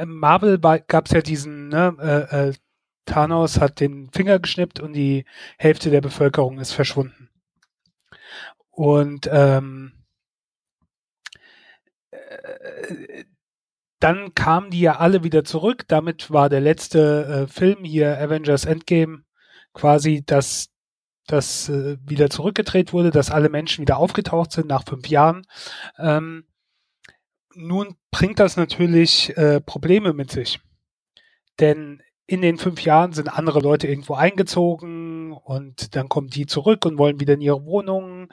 [0.06, 2.54] Marvel gab es ja diesen, ne, äh, äh,
[3.06, 5.26] Thanos hat den Finger geschnippt und die
[5.58, 7.30] Hälfte der Bevölkerung ist verschwunden.
[8.70, 9.94] Und ähm,
[14.00, 15.86] dann kamen die ja alle wieder zurück.
[15.88, 19.24] Damit war der letzte äh, Film hier, Avengers Endgame,
[19.74, 20.70] quasi, dass
[21.28, 25.46] das äh, wieder zurückgedreht wurde, dass alle Menschen wieder aufgetaucht sind nach fünf Jahren.
[25.98, 26.46] Ähm,
[27.54, 30.60] nun bringt das natürlich äh, Probleme mit sich.
[31.60, 36.86] Denn in den fünf Jahren sind andere Leute irgendwo eingezogen und dann kommen die zurück
[36.86, 38.28] und wollen wieder in ihre Wohnungen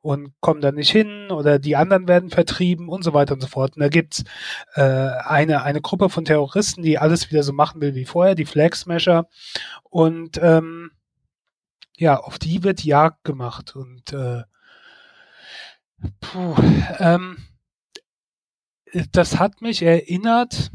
[0.00, 3.48] und kommen da nicht hin oder die anderen werden vertrieben und so weiter und so
[3.48, 3.76] fort.
[3.76, 4.24] Und da gibt's
[4.74, 8.46] äh, eine, eine Gruppe von Terroristen, die alles wieder so machen will wie vorher, die
[8.46, 9.28] Flag Smasher.
[9.90, 10.90] Und ähm,
[11.98, 13.76] ja, auf die wird Jagd gemacht.
[13.76, 14.44] Und äh,
[16.20, 16.54] puh,
[17.00, 17.36] ähm,
[19.12, 20.70] das hat mich erinnert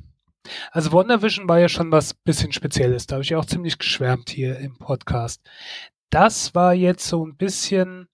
[0.72, 3.08] also WandaVision war ja schon was bisschen Spezielles.
[3.08, 5.42] Da habe ich auch ziemlich geschwärmt hier im Podcast.
[6.10, 8.08] Das war jetzt so ein bisschen,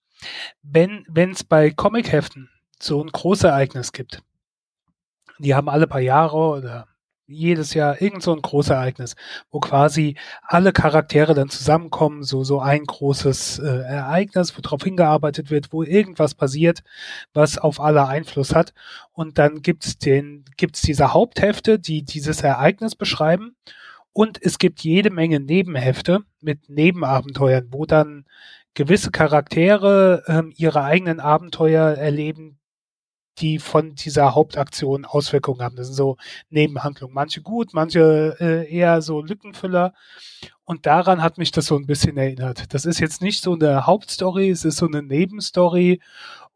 [0.62, 4.22] wenn es bei Comicheften so ein Großereignis gibt.
[5.38, 6.88] Die haben alle paar Jahre oder
[7.26, 9.16] jedes Jahr irgend so ein Großereignis,
[9.50, 15.50] wo quasi alle Charaktere dann zusammenkommen, so, so ein großes äh, Ereignis, wo darauf hingearbeitet
[15.50, 16.82] wird, wo irgendwas passiert,
[17.32, 18.74] was auf alle Einfluss hat.
[19.12, 23.56] Und dann gibt's den, gibt's diese Haupthefte, die dieses Ereignis beschreiben.
[24.12, 28.26] Und es gibt jede Menge Nebenhefte mit Nebenabenteuern, wo dann
[28.74, 32.58] gewisse Charaktere ähm, ihre eigenen Abenteuer erleben,
[33.38, 35.76] die von dieser Hauptaktion Auswirkungen haben.
[35.76, 36.16] Das sind so
[36.50, 37.14] Nebenhandlungen.
[37.14, 39.92] Manche gut, manche äh, eher so Lückenfüller.
[40.64, 42.72] Und daran hat mich das so ein bisschen erinnert.
[42.72, 46.00] Das ist jetzt nicht so eine Hauptstory, es ist so eine Nebenstory.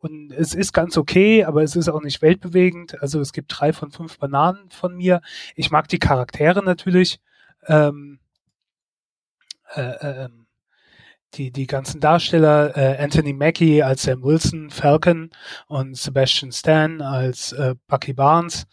[0.01, 3.03] Und es ist ganz okay, aber es ist auch nicht weltbewegend.
[3.03, 5.21] Also es gibt drei von fünf Bananen von mir.
[5.57, 7.21] Ich mag die Charaktere natürlich.
[7.67, 8.21] Ähm,
[9.75, 10.29] äh, äh,
[11.35, 15.31] die, die ganzen Darsteller, äh, Anthony Mackie als Sam Wilson, Falcon
[15.67, 18.67] und Sebastian Stan als äh, Bucky Barnes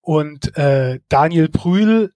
[0.00, 2.12] und äh, Daniel Brühl,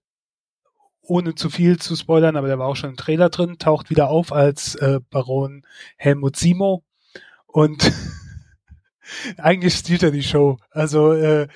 [1.01, 4.09] ohne zu viel zu spoilern, aber der war auch schon im Trailer drin, taucht wieder
[4.09, 6.83] auf als äh, Baron Helmut Simo
[7.45, 7.91] und
[9.37, 10.57] eigentlich stiehlt er die Show.
[10.69, 11.47] Also äh,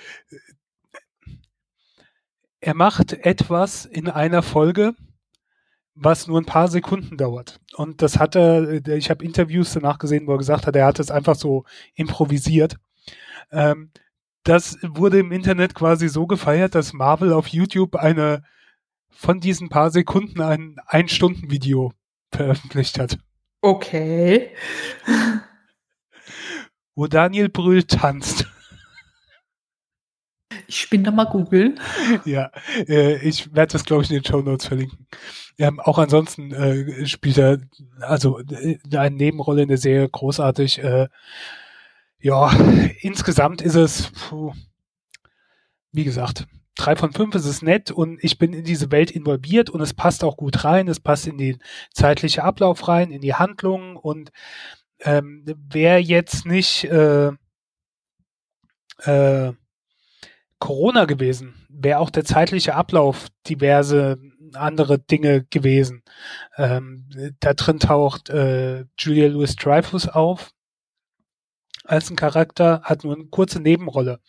[2.60, 4.94] er macht etwas in einer Folge,
[5.94, 7.60] was nur ein paar Sekunden dauert.
[7.76, 10.98] Und das hat er, ich habe Interviews danach gesehen, wo er gesagt hat, er hat
[11.00, 12.76] es einfach so improvisiert.
[13.50, 13.90] Ähm,
[14.44, 18.42] das wurde im Internet quasi so gefeiert, dass Marvel auf YouTube eine
[19.10, 21.92] von diesen paar Sekunden ein Ein-Stunden-Video
[22.32, 23.18] veröffentlicht hat.
[23.60, 24.50] Okay.
[26.94, 28.46] Wo Daniel Brühl tanzt.
[30.74, 31.78] Ich bin da mal googeln.
[32.24, 32.50] Ja,
[32.88, 35.06] äh, ich werde das, glaube ich, in den Show Notes verlinken.
[35.58, 37.58] Ähm, auch ansonsten äh, spielt er
[38.00, 40.82] also äh, eine Nebenrolle in der Serie großartig.
[40.82, 41.08] Äh,
[42.20, 42.50] ja,
[43.00, 44.54] insgesamt ist es, puh,
[45.92, 49.68] wie gesagt, drei von fünf ist es nett und ich bin in diese Welt involviert
[49.68, 50.88] und es passt auch gut rein.
[50.88, 51.58] Es passt in den
[51.92, 54.32] zeitliche Ablauf rein, in die Handlungen und
[55.00, 57.32] ähm, wer jetzt nicht äh,
[59.04, 59.52] äh,
[60.62, 64.16] Corona gewesen, wäre auch der zeitliche Ablauf diverse
[64.54, 66.04] andere Dinge gewesen.
[66.56, 67.08] Ähm,
[67.40, 70.52] da drin taucht äh, Julia Louis Dreyfus auf
[71.82, 74.20] als ein Charakter, hat nur eine kurze Nebenrolle.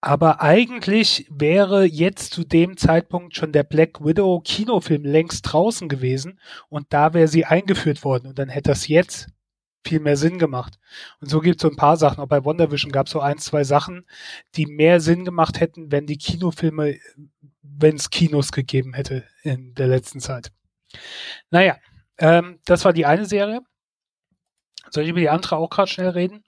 [0.00, 6.38] Aber eigentlich wäre jetzt zu dem Zeitpunkt schon der Black Widow Kinofilm längst draußen gewesen
[6.68, 9.26] und da wäre sie eingeführt worden und dann hätte das jetzt
[9.86, 10.78] viel mehr Sinn gemacht.
[11.20, 12.20] Und so gibt es so ein paar Sachen.
[12.20, 14.06] Auch bei WandaVision gab es so ein, zwei Sachen,
[14.54, 16.96] die mehr Sinn gemacht hätten, wenn die Kinofilme,
[17.62, 20.52] wenn es Kinos gegeben hätte in der letzten Zeit.
[21.50, 21.76] Naja,
[22.18, 23.60] ähm, das war die eine Serie.
[24.90, 26.44] Soll ich über die andere auch gerade schnell reden?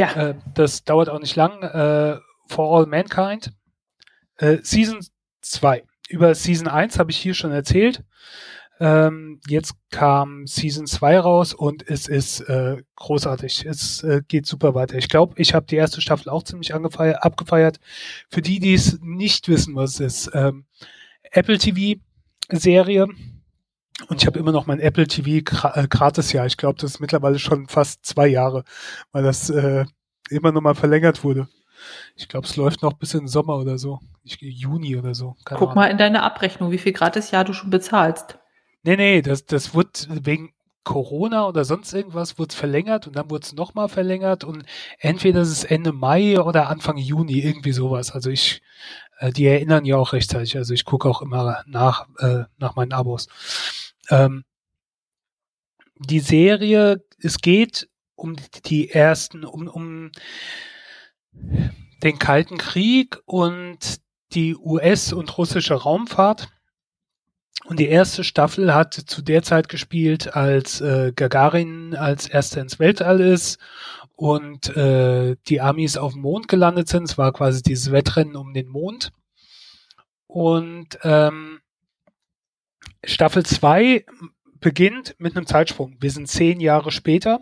[0.00, 0.30] Ja.
[0.30, 1.62] Äh, das dauert auch nicht lang.
[1.62, 3.52] Äh, For All Mankind.
[4.36, 5.04] Äh, Season
[5.42, 5.84] 2.
[6.08, 8.04] Über Season 1 habe ich hier schon erzählt.
[8.80, 13.66] Ähm, jetzt kam Season 2 raus und es ist äh, großartig.
[13.66, 14.96] Es äh, geht super weiter.
[14.96, 17.80] Ich glaube, ich habe die erste Staffel auch ziemlich abgefeiert.
[18.30, 20.64] Für die, die es nicht wissen, was es ist, ähm,
[21.32, 22.00] Apple TV
[22.50, 23.06] Serie.
[24.06, 25.28] Und ich habe immer noch mein Apple TV
[25.74, 26.46] äh, Gratis-Jahr.
[26.46, 28.62] Ich glaube, das ist mittlerweile schon fast zwei Jahre,
[29.10, 29.84] weil das äh,
[30.30, 31.48] immer noch mal verlängert wurde.
[32.14, 34.00] Ich glaube, es läuft noch bis in den Sommer oder so.
[34.22, 35.36] Ich, Juni oder so.
[35.44, 35.74] Keine Guck Ahnung.
[35.82, 38.38] mal in deine Abrechnung, wie viel Gratis-Jahr du schon bezahlst.
[38.82, 40.52] Nee, nee, das, das wird wegen
[40.84, 44.64] Corona oder sonst irgendwas wurde verlängert und dann wurde es nochmal verlängert und
[44.98, 48.12] entweder ist es Ende Mai oder Anfang Juni, irgendwie sowas.
[48.12, 48.62] Also ich,
[49.18, 50.56] äh, die erinnern ja auch rechtzeitig.
[50.56, 53.28] Also ich gucke auch immer nach, äh, nach meinen Abos.
[54.08, 54.44] Ähm,
[55.98, 60.10] die Serie, es geht um die ersten, um, um
[62.02, 64.00] den Kalten Krieg und
[64.32, 66.48] die US- und russische Raumfahrt.
[67.68, 72.78] Und die erste Staffel hat zu der Zeit gespielt, als äh, Gagarin als erster ins
[72.78, 73.58] Weltall ist
[74.16, 77.04] und äh, die Amis auf dem Mond gelandet sind.
[77.04, 79.12] Es war quasi dieses Wettrennen um den Mond.
[80.26, 81.60] Und ähm,
[83.04, 84.06] Staffel 2
[84.60, 85.94] beginnt mit einem Zeitsprung.
[86.00, 87.40] Wir sind zehn Jahre später.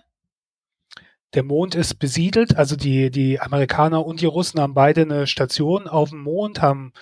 [1.34, 5.86] Der Mond ist besiedelt, also die, die Amerikaner und die Russen haben beide eine Station
[5.86, 6.92] auf dem Mond, haben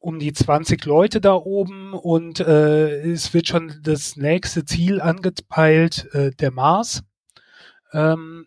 [0.00, 6.08] um die 20 Leute da oben und äh, es wird schon das nächste Ziel angepeilt,
[6.14, 7.02] äh, der Mars,
[7.92, 8.46] ähm,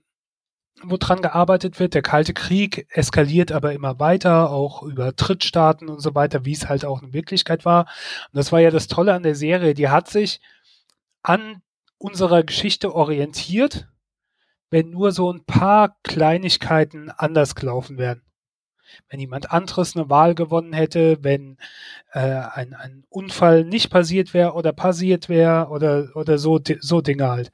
[0.83, 1.93] wo dran gearbeitet wird.
[1.93, 6.69] Der Kalte Krieg eskaliert aber immer weiter, auch über Drittstaaten und so weiter, wie es
[6.69, 7.81] halt auch in Wirklichkeit war.
[8.31, 10.39] Und das war ja das Tolle an der Serie, die hat sich
[11.21, 11.61] an
[11.97, 13.87] unserer Geschichte orientiert,
[14.69, 18.23] wenn nur so ein paar Kleinigkeiten anders gelaufen wären
[19.09, 21.57] wenn jemand anderes eine Wahl gewonnen hätte, wenn
[22.11, 27.29] äh, ein, ein Unfall nicht passiert wäre oder passiert wäre oder, oder so, so Dinge
[27.29, 27.51] halt.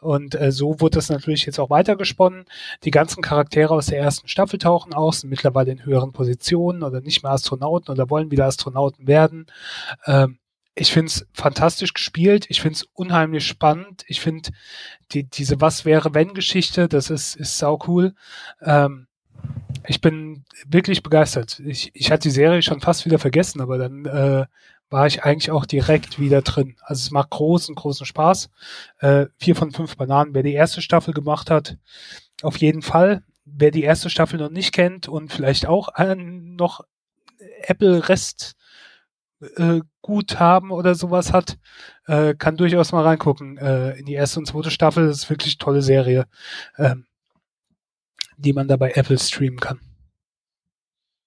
[0.00, 2.44] Und äh, so wurde das natürlich jetzt auch weitergesponnen.
[2.84, 7.00] Die ganzen Charaktere aus der ersten Staffel tauchen aus, sind mittlerweile in höheren Positionen oder
[7.00, 9.46] nicht mehr Astronauten oder wollen wieder Astronauten werden.
[10.06, 10.38] Ähm,
[10.74, 12.46] ich finde es fantastisch gespielt.
[12.48, 14.04] Ich finde es unheimlich spannend.
[14.06, 14.50] Ich finde
[15.12, 18.14] die, diese Was wäre wenn Geschichte, das ist, ist sau cool.
[18.62, 19.06] Ähm,
[19.86, 21.60] ich bin wirklich begeistert.
[21.60, 24.46] Ich, ich hatte die Serie schon fast wieder vergessen, aber dann äh,
[24.90, 26.76] war ich eigentlich auch direkt wieder drin.
[26.82, 28.50] Also es macht großen, großen Spaß.
[28.98, 31.76] Äh, vier von fünf Bananen, wer die erste Staffel gemacht hat,
[32.42, 33.22] auf jeden Fall.
[33.44, 36.82] Wer die erste Staffel noch nicht kennt und vielleicht auch einen noch
[37.62, 38.54] Apple-Rest
[39.56, 41.58] äh, Guthaben oder sowas hat,
[42.06, 45.06] äh, kann durchaus mal reingucken äh, in die erste und zweite Staffel.
[45.06, 46.26] Das ist wirklich tolle Serie,
[46.78, 47.06] ähm,
[48.40, 49.80] die man da bei Apple streamen kann.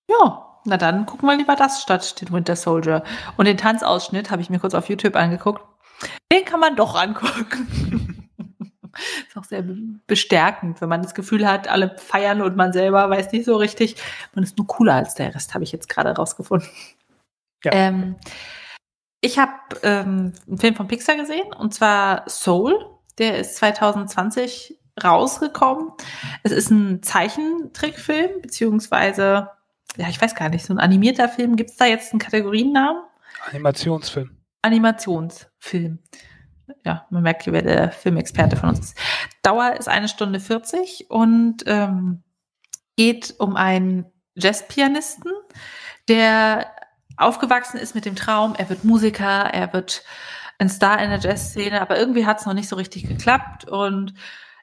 [0.09, 3.03] Ja, na dann gucken wir lieber das statt den Winter Soldier.
[3.37, 5.63] Und den Tanzausschnitt habe ich mir kurz auf YouTube angeguckt.
[6.31, 8.29] Den kann man doch angucken.
[9.27, 9.63] ist auch sehr
[10.07, 13.95] bestärkend, wenn man das Gefühl hat, alle feiern und man selber weiß nicht so richtig.
[14.33, 16.69] Man ist nur cooler als der Rest, habe ich jetzt gerade rausgefunden.
[17.63, 17.71] Ja.
[17.73, 18.15] Ähm,
[19.21, 22.89] ich habe ähm, einen Film von Pixar gesehen und zwar Soul.
[23.17, 25.91] Der ist 2020 rausgekommen.
[26.43, 29.49] Es ist ein Zeichentrickfilm, beziehungsweise,
[29.97, 31.55] ja, ich weiß gar nicht, so ein animierter Film.
[31.55, 33.01] Gibt es da jetzt einen Kategoriennamen?
[33.49, 34.37] Animationsfilm.
[34.61, 35.99] Animationsfilm.
[36.85, 38.97] Ja, man merkt, wer der Filmexperte von uns ist.
[39.41, 42.23] Dauer ist eine Stunde 40 und ähm,
[42.95, 45.31] geht um einen Jazzpianisten,
[46.07, 46.67] der
[47.17, 50.03] aufgewachsen ist mit dem Traum, er wird Musiker, er wird
[50.57, 54.13] ein Star in der Jazzszene, aber irgendwie hat es noch nicht so richtig geklappt und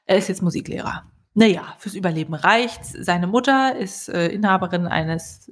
[0.05, 1.03] er ist jetzt Musiklehrer.
[1.33, 2.91] Naja, fürs Überleben reicht's.
[2.91, 5.51] Seine Mutter ist äh, Inhaberin eines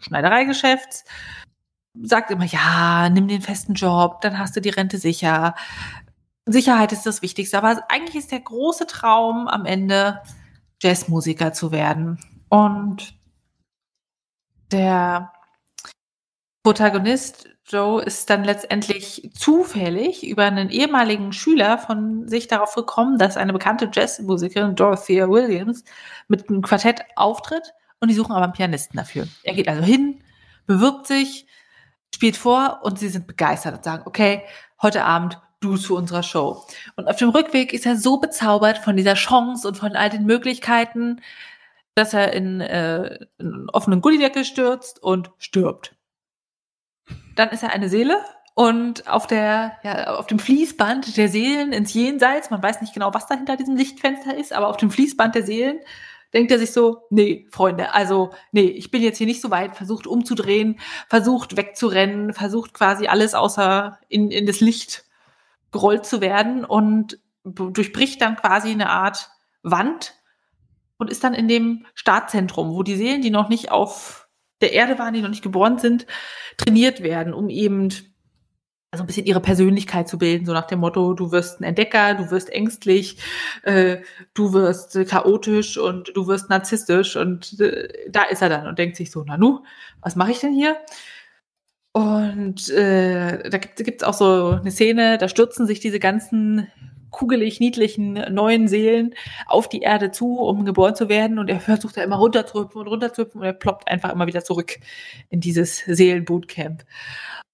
[0.00, 1.04] Schneidereigeschäfts,
[1.94, 5.54] sagt immer, ja, nimm den festen Job, dann hast du die Rente sicher.
[6.46, 10.22] Sicherheit ist das Wichtigste, aber eigentlich ist der große Traum am Ende,
[10.80, 12.18] Jazzmusiker zu werden.
[12.48, 13.14] Und
[14.70, 15.32] der
[16.62, 23.36] Protagonist Joe ist dann letztendlich zufällig über einen ehemaligen Schüler von sich darauf gekommen, dass
[23.36, 25.82] eine bekannte Jazzmusikerin Dorothea Williams
[26.28, 29.26] mit einem Quartett auftritt und die suchen aber einen Pianisten dafür.
[29.42, 30.22] Er geht also hin,
[30.66, 31.46] bewirbt sich,
[32.14, 34.42] spielt vor und sie sind begeistert und sagen, okay,
[34.80, 36.64] heute Abend du zu unserer Show.
[36.94, 40.24] Und auf dem Rückweg ist er so bezaubert von dieser Chance und von all den
[40.24, 41.20] Möglichkeiten,
[41.96, 45.95] dass er in, äh, in einen offenen Gullideckel stürzt und stirbt.
[47.36, 48.18] Dann ist er eine Seele
[48.54, 53.12] und auf der, ja, auf dem Fließband der Seelen ins Jenseits, man weiß nicht genau,
[53.14, 55.78] was da hinter diesem Lichtfenster ist, aber auf dem Fließband der Seelen
[56.32, 59.76] denkt er sich so, nee, Freunde, also, nee, ich bin jetzt hier nicht so weit,
[59.76, 65.04] versucht umzudrehen, versucht wegzurennen, versucht quasi alles außer in, in das Licht
[65.70, 69.30] gerollt zu werden und durchbricht dann quasi eine Art
[69.62, 70.14] Wand
[70.98, 74.25] und ist dann in dem Startzentrum, wo die Seelen, die noch nicht auf
[74.60, 76.06] der Erde waren, die noch nicht geboren sind,
[76.56, 77.90] trainiert werden, um eben
[78.90, 82.14] also ein bisschen ihre Persönlichkeit zu bilden, so nach dem Motto, du wirst ein Entdecker,
[82.14, 83.18] du wirst ängstlich,
[83.62, 83.98] äh,
[84.32, 88.96] du wirst chaotisch und du wirst narzisstisch und äh, da ist er dann und denkt
[88.96, 89.62] sich so, na nu,
[90.00, 90.76] was mache ich denn hier?
[91.92, 96.68] Und äh, da gibt es auch so eine Szene, da stürzen sich diese ganzen
[97.16, 99.14] kugelig niedlichen neuen Seelen
[99.46, 101.38] auf die Erde zu, um geboren zu werden.
[101.38, 104.78] Und er versucht da immer runterzuhüpfen und runterzuhüpfen und er ploppt einfach immer wieder zurück
[105.30, 106.84] in dieses Seelenbootcamp.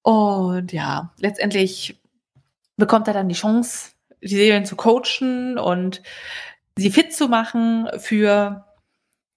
[0.02, 2.00] Und ja, letztendlich
[2.76, 6.02] bekommt er dann die Chance, die Seelen zu coachen und
[6.76, 8.66] sie fit zu machen für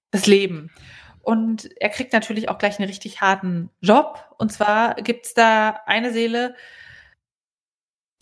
[0.10, 0.72] das Leben.
[1.22, 4.36] Und er kriegt natürlich auch gleich einen richtig harten Job.
[4.40, 6.56] Und zwar gibt's da eine Seele,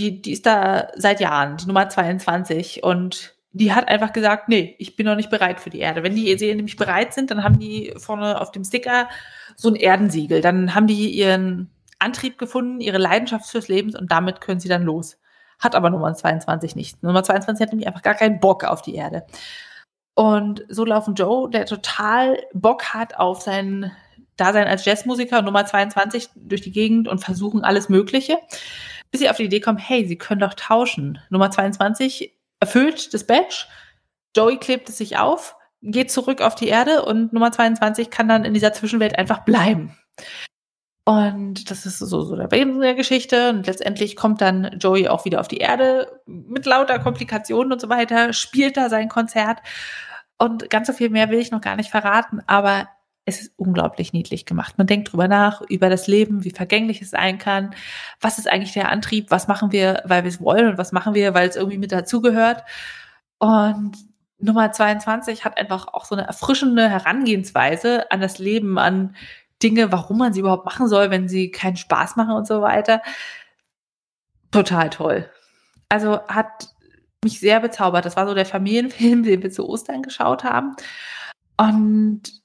[0.03, 2.83] die, die ist da seit Jahren, die Nummer 22.
[2.83, 6.03] Und die hat einfach gesagt, nee, ich bin noch nicht bereit für die Erde.
[6.03, 9.07] Wenn die Seelen nämlich bereit sind, dann haben die vorne auf dem Sticker
[9.55, 10.41] so ein Erdensiegel.
[10.41, 14.83] Dann haben die ihren Antrieb gefunden, ihre Leidenschaft fürs Leben und damit können sie dann
[14.83, 15.17] los.
[15.59, 17.01] Hat aber Nummer 22 nicht.
[17.03, 19.25] Nummer 22 hat nämlich einfach gar keinen Bock auf die Erde.
[20.15, 23.91] Und so laufen Joe, der total Bock hat auf sein
[24.35, 28.39] Dasein als Jazzmusiker, Nummer 22 durch die Gegend und versuchen alles Mögliche
[29.13, 31.19] bis sie auf die Idee kommen, hey, sie können doch tauschen.
[31.29, 33.67] Nummer 22 erfüllt das Badge,
[34.35, 38.43] Joey klebt es sich auf, geht zurück auf die Erde und Nummer 22 kann dann
[38.43, 39.95] in dieser Zwischenwelt einfach bleiben.
[41.05, 43.49] Und das ist so, so der Beginn der Geschichte.
[43.49, 47.89] Und letztendlich kommt dann Joey auch wieder auf die Erde mit lauter Komplikationen und so
[47.89, 49.59] weiter, spielt da sein Konzert.
[50.39, 52.89] Und ganz so viel mehr will ich noch gar nicht verraten, aber
[53.25, 54.77] es ist unglaublich niedlich gemacht.
[54.77, 57.73] Man denkt drüber nach, über das Leben, wie vergänglich es sein kann.
[58.19, 59.31] Was ist eigentlich der Antrieb?
[59.31, 61.91] Was machen wir, weil wir es wollen und was machen wir, weil es irgendwie mit
[61.91, 62.63] dazugehört?
[63.39, 63.93] Und
[64.39, 69.15] Nummer 22 hat einfach auch so eine erfrischende Herangehensweise an das Leben, an
[69.61, 73.01] Dinge, warum man sie überhaupt machen soll, wenn sie keinen Spaß machen und so weiter.
[74.51, 75.29] Total toll.
[75.87, 76.69] Also hat
[77.23, 78.05] mich sehr bezaubert.
[78.05, 80.75] Das war so der Familienfilm, den wir zu Ostern geschaut haben.
[81.57, 82.42] Und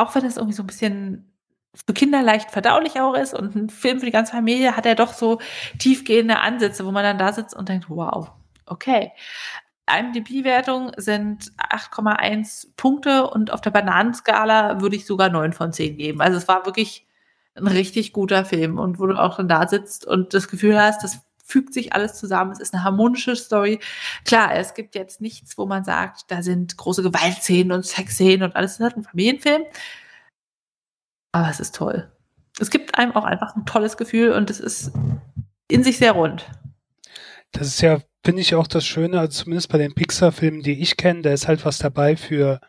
[0.00, 1.30] auch wenn es irgendwie so ein bisschen
[1.74, 4.94] für Kinder leicht verdaulich auch ist und ein Film für die ganze Familie, hat er
[4.96, 5.40] doch so
[5.78, 8.32] tiefgehende Ansätze, wo man dann da sitzt und denkt, wow,
[8.66, 9.12] okay.
[9.88, 16.20] IMDb-Wertung sind 8,1 Punkte und auf der Bananenskala würde ich sogar 9 von 10 geben.
[16.20, 17.06] Also es war wirklich
[17.56, 21.02] ein richtig guter Film und wo du auch dann da sitzt und das Gefühl hast,
[21.02, 21.20] das
[21.50, 22.52] fügt sich alles zusammen.
[22.52, 23.80] Es ist eine harmonische Story.
[24.24, 28.56] Klar, es gibt jetzt nichts, wo man sagt, da sind große Gewaltszenen und Sexszenen und
[28.56, 28.72] alles.
[28.72, 29.62] Das ist halt ein Familienfilm.
[31.32, 32.10] Aber es ist toll.
[32.58, 34.92] Es gibt einem auch einfach ein tolles Gefühl und es ist
[35.68, 36.46] in sich sehr rund.
[37.52, 40.96] Das ist ja, finde ich auch das Schöne, also zumindest bei den Pixar-Filmen, die ich
[40.96, 42.60] kenne, da ist halt was dabei für,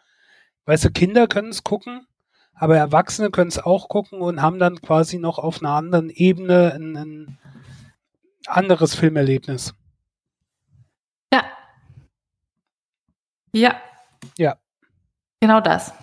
[0.66, 2.08] weißt du, Kinder können es gucken,
[2.54, 6.74] aber Erwachsene können es auch gucken und haben dann quasi noch auf einer anderen Ebene
[6.74, 7.38] ein, ein
[8.48, 9.74] anderes Filmerlebnis.
[11.34, 11.44] Ja.
[13.54, 13.82] Ja.
[14.38, 14.58] Ja.
[15.40, 15.94] Genau das.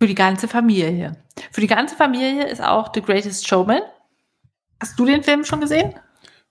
[0.00, 1.16] Für die ganze Familie.
[1.50, 3.82] Für die ganze Familie ist auch The Greatest Showman.
[4.80, 5.94] Hast du den Film schon gesehen?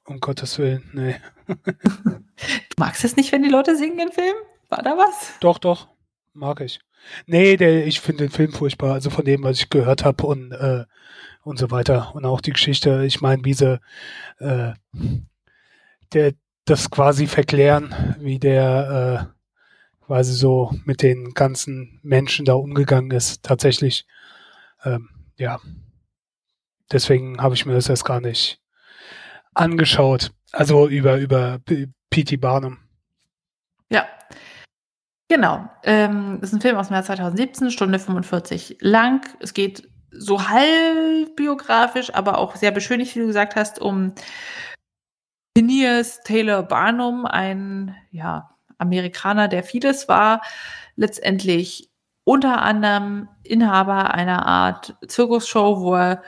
[0.06, 1.16] Um Gottes Willen, nee.
[1.48, 4.36] du magst es nicht, wenn die Leute singen im Film?
[4.70, 5.34] War da was?
[5.40, 5.88] Doch, doch.
[6.34, 6.80] Mag ich.
[7.26, 10.52] Nee, der, ich finde den Film furchtbar, also von dem, was ich gehört habe und,
[10.52, 10.86] äh,
[11.50, 12.16] und so weiter.
[12.16, 13.80] Und auch die Geschichte, ich meine, wie sie
[14.40, 14.74] äh,
[16.14, 16.34] der,
[16.66, 23.44] das quasi verklären, wie der äh, quasi so mit den ganzen Menschen da umgegangen ist,
[23.44, 24.06] tatsächlich.
[24.84, 25.60] Ähm, ja.
[26.92, 28.60] Deswegen habe ich mir das erst gar nicht
[29.54, 30.32] angeschaut.
[30.52, 31.60] Also über, über
[32.10, 32.38] P.T.
[32.38, 32.78] Barnum.
[33.90, 34.08] Ja.
[35.28, 35.70] Genau.
[35.84, 39.28] Ähm, ist ein Film aus dem Jahr 2017, Stunde 45 lang.
[39.40, 44.14] Es geht so halb biografisch, aber auch sehr beschönigt, wie du gesagt hast, um
[45.56, 50.42] Phineas Taylor Barnum, ein ja, Amerikaner, der vieles war,
[50.96, 51.90] letztendlich
[52.24, 56.24] unter anderem Inhaber einer Art Zirkusshow, wo er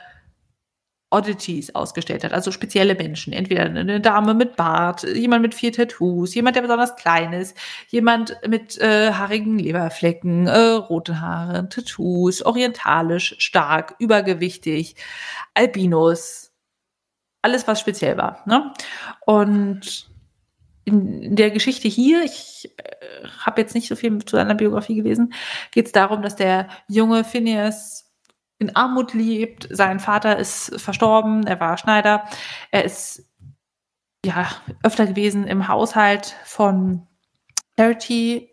[1.11, 3.33] Oddities ausgestellt hat, also spezielle Menschen.
[3.33, 7.55] Entweder eine Dame mit Bart, jemand mit vier Tattoos, jemand, der besonders klein ist,
[7.89, 14.95] jemand mit äh, haarigen Leberflecken, äh, rote Haare, Tattoos, orientalisch, stark, übergewichtig,
[15.53, 16.51] Albinos,
[17.41, 18.41] alles, was speziell war.
[18.45, 18.71] Ne?
[19.25, 20.09] Und
[20.85, 25.33] in der Geschichte hier, ich äh, habe jetzt nicht so viel zu seiner Biografie gelesen,
[25.71, 28.10] geht es darum, dass der junge Phineas
[28.61, 29.67] in Armut lebt.
[29.71, 32.23] Sein Vater ist verstorben, er war Schneider.
[32.69, 33.27] Er ist
[34.25, 34.47] ja
[34.83, 37.07] öfter gewesen im Haushalt von
[37.77, 38.51] Charity,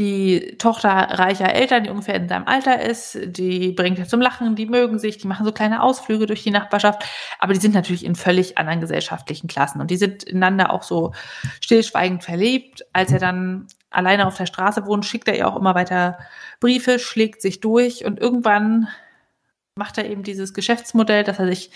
[0.00, 4.54] die Tochter reicher Eltern, die ungefähr in seinem Alter ist, die bringt er zum Lachen,
[4.54, 7.04] die mögen sich, die machen so kleine Ausflüge durch die Nachbarschaft,
[7.40, 11.12] aber die sind natürlich in völlig anderen gesellschaftlichen Klassen und die sind ineinander auch so
[11.60, 12.84] stillschweigend verliebt.
[12.92, 16.18] Als er dann alleine auf der Straße wohnt, schickt er ihr auch immer weiter
[16.60, 18.88] Briefe, schlägt sich durch und irgendwann
[19.74, 21.70] macht er eben dieses Geschäftsmodell, dass er sich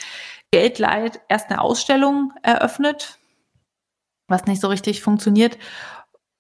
[0.53, 3.19] Geld leiht, erst eine Ausstellung eröffnet,
[4.29, 5.57] was nicht so richtig funktioniert.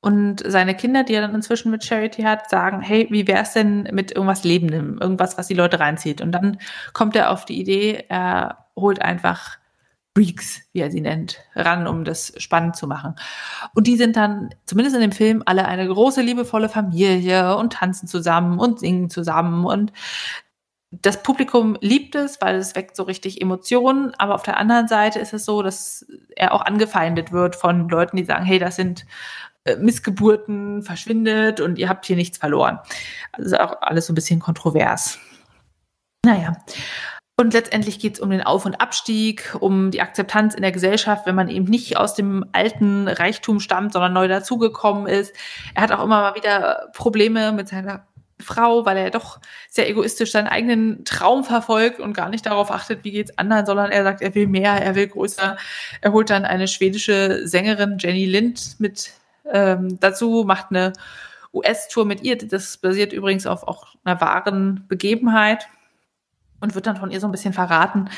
[0.04, 3.52] Und seine Kinder, die er dann inzwischen mit Charity hat, sagen, hey, wie wäre es
[3.52, 6.20] denn mit irgendwas Lebendem, irgendwas, was die Leute reinzieht?
[6.20, 6.58] Und dann
[6.92, 9.58] kommt er auf die Idee, er holt einfach
[10.16, 13.14] Freaks, wie er sie nennt, ran, um das spannend zu machen.
[13.74, 18.06] Und die sind dann, zumindest in dem Film, alle eine große, liebevolle Familie und tanzen
[18.06, 19.64] zusammen und singen zusammen.
[19.64, 19.92] Und
[20.90, 24.12] das Publikum liebt es, weil es weckt so richtig Emotionen.
[24.18, 26.04] Aber auf der anderen Seite ist es so, dass
[26.36, 29.06] er auch angefeindet wird von Leuten, die sagen, hey, das sind
[29.64, 32.78] äh, Missgeburten, verschwindet und ihr habt hier nichts verloren.
[33.32, 35.18] Also auch alles so ein bisschen kontrovers.
[36.26, 36.52] Naja.
[37.36, 41.26] Und letztendlich geht es um den Auf- und Abstieg, um die Akzeptanz in der Gesellschaft,
[41.26, 45.34] wenn man eben nicht aus dem alten Reichtum stammt, sondern neu dazugekommen ist.
[45.74, 48.06] Er hat auch immer mal wieder Probleme mit seiner
[48.38, 53.04] Frau, weil er doch sehr egoistisch seinen eigenen Traum verfolgt und gar nicht darauf achtet,
[53.04, 55.56] wie geht's anderen, sondern er sagt, er will mehr, er will größer.
[56.00, 59.12] Er holt dann eine schwedische Sängerin Jenny Lind mit
[59.50, 60.92] ähm, dazu, macht eine
[61.54, 62.36] US-Tour mit ihr.
[62.36, 65.68] Das basiert übrigens auf auch einer wahren Begebenheit
[66.62, 68.08] und wird dann von ihr so ein bisschen verraten.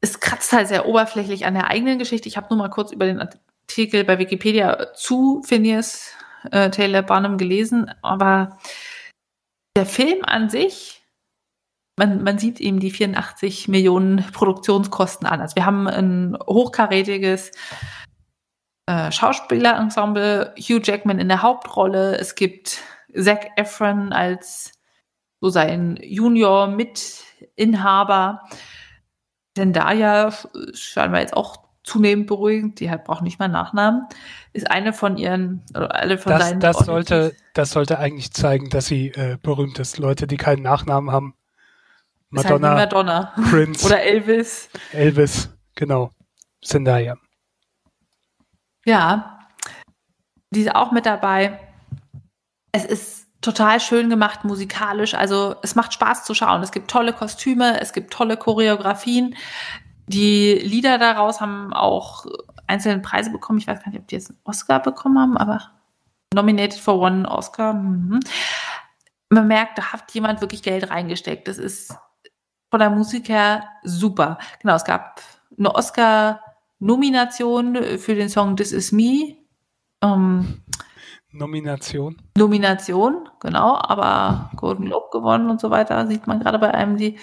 [0.00, 2.28] Es kratzt halt sehr oberflächlich an der eigenen Geschichte.
[2.28, 6.14] Ich habe nur mal kurz über den Artikel bei Wikipedia zu Phineas
[6.50, 8.58] äh, Taylor Barnum gelesen, aber
[9.76, 11.02] der Film an sich,
[11.98, 15.40] man, man sieht ihm die 84 Millionen Produktionskosten an.
[15.40, 17.52] Also wir haben ein hochkarätiges
[18.86, 22.80] äh, Schauspielerensemble, Hugh Jackman in der Hauptrolle, es gibt
[23.14, 24.72] Zac Efron als
[25.40, 28.42] so sein Junior-Mitinhaber.
[29.56, 30.32] Zendaya
[30.74, 34.06] scheinen wir jetzt auch zunehmend beruhigend, die hat, braucht nicht mal Nachnamen,
[34.52, 38.68] ist eine von ihren, oder alle von das, seinen das sollte, das sollte eigentlich zeigen,
[38.70, 39.98] dass sie äh, berühmt ist.
[39.98, 41.34] Leute, die keinen Nachnamen haben.
[42.28, 43.32] Madonna, halt Madonna.
[43.50, 43.86] Prince.
[43.86, 44.68] oder Elvis.
[44.92, 46.12] Elvis, genau.
[46.62, 47.16] Zendaya.
[48.84, 49.48] Ja,
[50.50, 51.58] die ist auch mit dabei.
[52.72, 55.14] Es ist total schön gemacht musikalisch.
[55.14, 56.62] Also es macht Spaß zu schauen.
[56.62, 59.36] Es gibt tolle Kostüme, es gibt tolle Choreografien.
[60.06, 62.26] Die Lieder daraus haben auch
[62.66, 63.58] einzelne Preise bekommen.
[63.58, 65.70] Ich weiß gar nicht, ob die jetzt einen Oscar bekommen haben, aber
[66.34, 67.74] nominated for one Oscar.
[67.74, 68.20] Mhm.
[69.28, 71.48] Man merkt, da hat jemand wirklich Geld reingesteckt.
[71.48, 71.94] Das ist
[72.70, 74.38] von der Musik her super.
[74.60, 75.22] Genau, es gab
[75.58, 79.36] eine Oscar-Nomination für den Song This Is Me.
[80.02, 80.62] Ähm,
[81.32, 82.16] Nomination.
[82.36, 87.18] Nomination, genau, aber Golden Globe gewonnen und so weiter, sieht man gerade bei einem, die,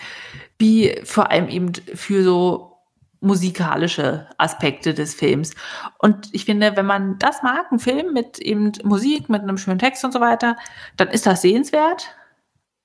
[0.58, 2.78] wie vor allem eben für so
[3.20, 5.56] musikalische Aspekte des Films.
[5.98, 9.80] Und ich finde, wenn man das mag, ein Film mit eben Musik, mit einem schönen
[9.80, 10.56] Text und so weiter,
[10.98, 12.16] dann ist das sehenswert.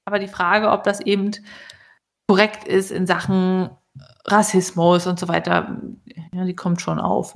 [0.04, 1.32] Aber die Frage, ob das eben
[2.26, 3.70] korrekt ist in Sachen
[4.24, 5.76] Rassismus und so weiter,
[6.32, 7.34] ja, die kommt schon auf.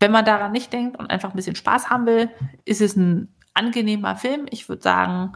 [0.00, 2.30] Wenn man daran nicht denkt und einfach ein bisschen Spaß haben will,
[2.64, 4.46] ist es ein angenehmer Film.
[4.50, 5.32] Ich würde sagen,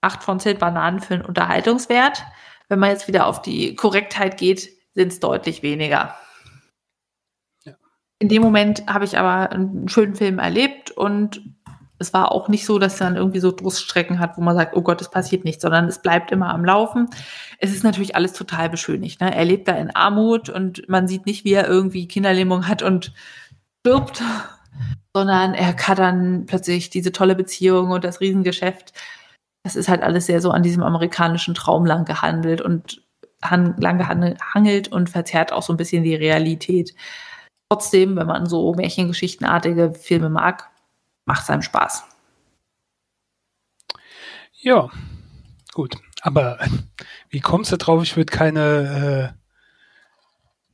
[0.00, 2.24] acht von zehn Bananen für einen Unterhaltungswert.
[2.68, 6.16] Wenn man jetzt wieder auf die Korrektheit geht, sind es deutlich weniger.
[7.64, 7.74] Ja.
[8.18, 11.42] In dem Moment habe ich aber einen schönen Film erlebt und
[12.02, 14.76] es war auch nicht so, dass er dann irgendwie so Durststrecken hat, wo man sagt,
[14.76, 17.08] oh Gott, es passiert nichts, sondern es bleibt immer am Laufen.
[17.58, 19.20] Es ist natürlich alles total beschönigt.
[19.20, 19.34] Ne?
[19.34, 23.14] Er lebt da in Armut und man sieht nicht, wie er irgendwie Kinderlähmung hat und
[23.80, 24.22] stirbt,
[25.16, 28.92] sondern er hat dann plötzlich diese tolle Beziehung und das Riesengeschäft.
[29.64, 33.02] Das ist halt alles sehr so an diesem amerikanischen Traum lang gehandelt und
[33.40, 36.94] lang gehangelt und verzerrt auch so ein bisschen die Realität.
[37.70, 40.71] Trotzdem, wenn man so Märchengeschichtenartige Filme mag,
[41.24, 42.04] macht es einem Spaß.
[44.54, 44.90] Ja,
[45.72, 45.96] gut.
[46.20, 46.58] Aber
[47.30, 48.02] wie kommst du drauf?
[48.02, 49.42] Ich würde keine äh,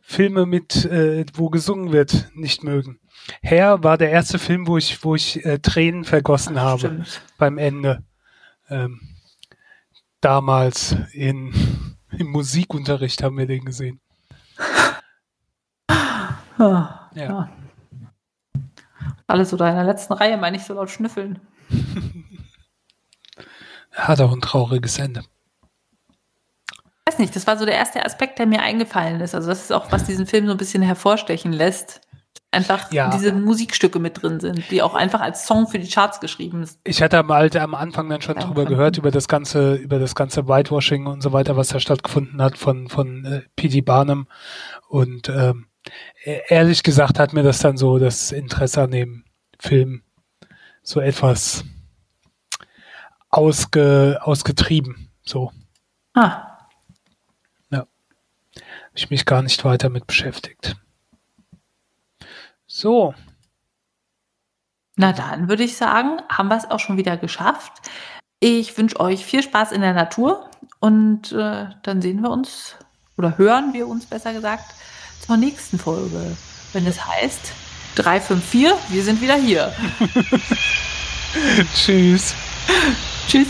[0.01, 3.01] Filme mit, äh, wo gesungen wird, nicht mögen.
[3.42, 7.22] Herr war der erste Film, wo ich, wo ich äh, Tränen vergossen Ach, habe stimmt.
[7.38, 8.03] beim Ende.
[8.68, 9.01] Ähm,
[10.20, 11.55] damals in,
[12.11, 14.01] im Musikunterricht haben wir den gesehen.
[16.59, 17.11] ja.
[17.14, 17.57] ja.
[19.29, 21.39] Alles oder in der letzten Reihe, meine ich, so laut schnüffeln.
[23.93, 25.22] Hat auch ein trauriges Ende.
[26.81, 29.35] Ich weiß nicht, das war so der erste Aspekt, der mir eingefallen ist.
[29.35, 32.01] Also das ist auch, was diesen Film so ein bisschen hervorstechen lässt.
[32.51, 33.11] Einfach ja.
[33.11, 36.79] diese Musikstücke mit drin sind, die auch einfach als Song für die Charts geschrieben sind.
[36.85, 39.99] Ich hatte am, Alter, am Anfang dann schon ja, drüber gehört, über das ganze, über
[39.99, 43.83] das ganze Whitewashing und so weiter, was da stattgefunden hat von, von äh, P.D.
[43.83, 44.26] Barnum.
[44.89, 45.68] Und ähm,
[46.24, 49.24] ehrlich gesagt hat mir das dann so das Interesse an dem
[49.59, 50.03] Film
[50.82, 51.64] so etwas
[53.30, 55.11] ausge, ausgetrieben.
[55.22, 55.53] So.
[56.14, 56.59] Ah.
[57.70, 57.80] Ja.
[57.80, 57.89] Habe
[58.95, 60.76] ich mich gar nicht weiter mit beschäftigt.
[62.66, 63.14] So.
[64.97, 67.72] Na dann würde ich sagen, haben wir es auch schon wieder geschafft.
[68.41, 72.76] Ich wünsche euch viel Spaß in der Natur und äh, dann sehen wir uns
[73.16, 74.74] oder hören wir uns besser gesagt
[75.29, 76.37] zur nächsten Folge,
[76.72, 77.53] wenn es heißt
[77.97, 79.74] 354, wir sind wieder hier.
[81.74, 82.35] Tschüss.
[83.29, 83.49] Tschüss.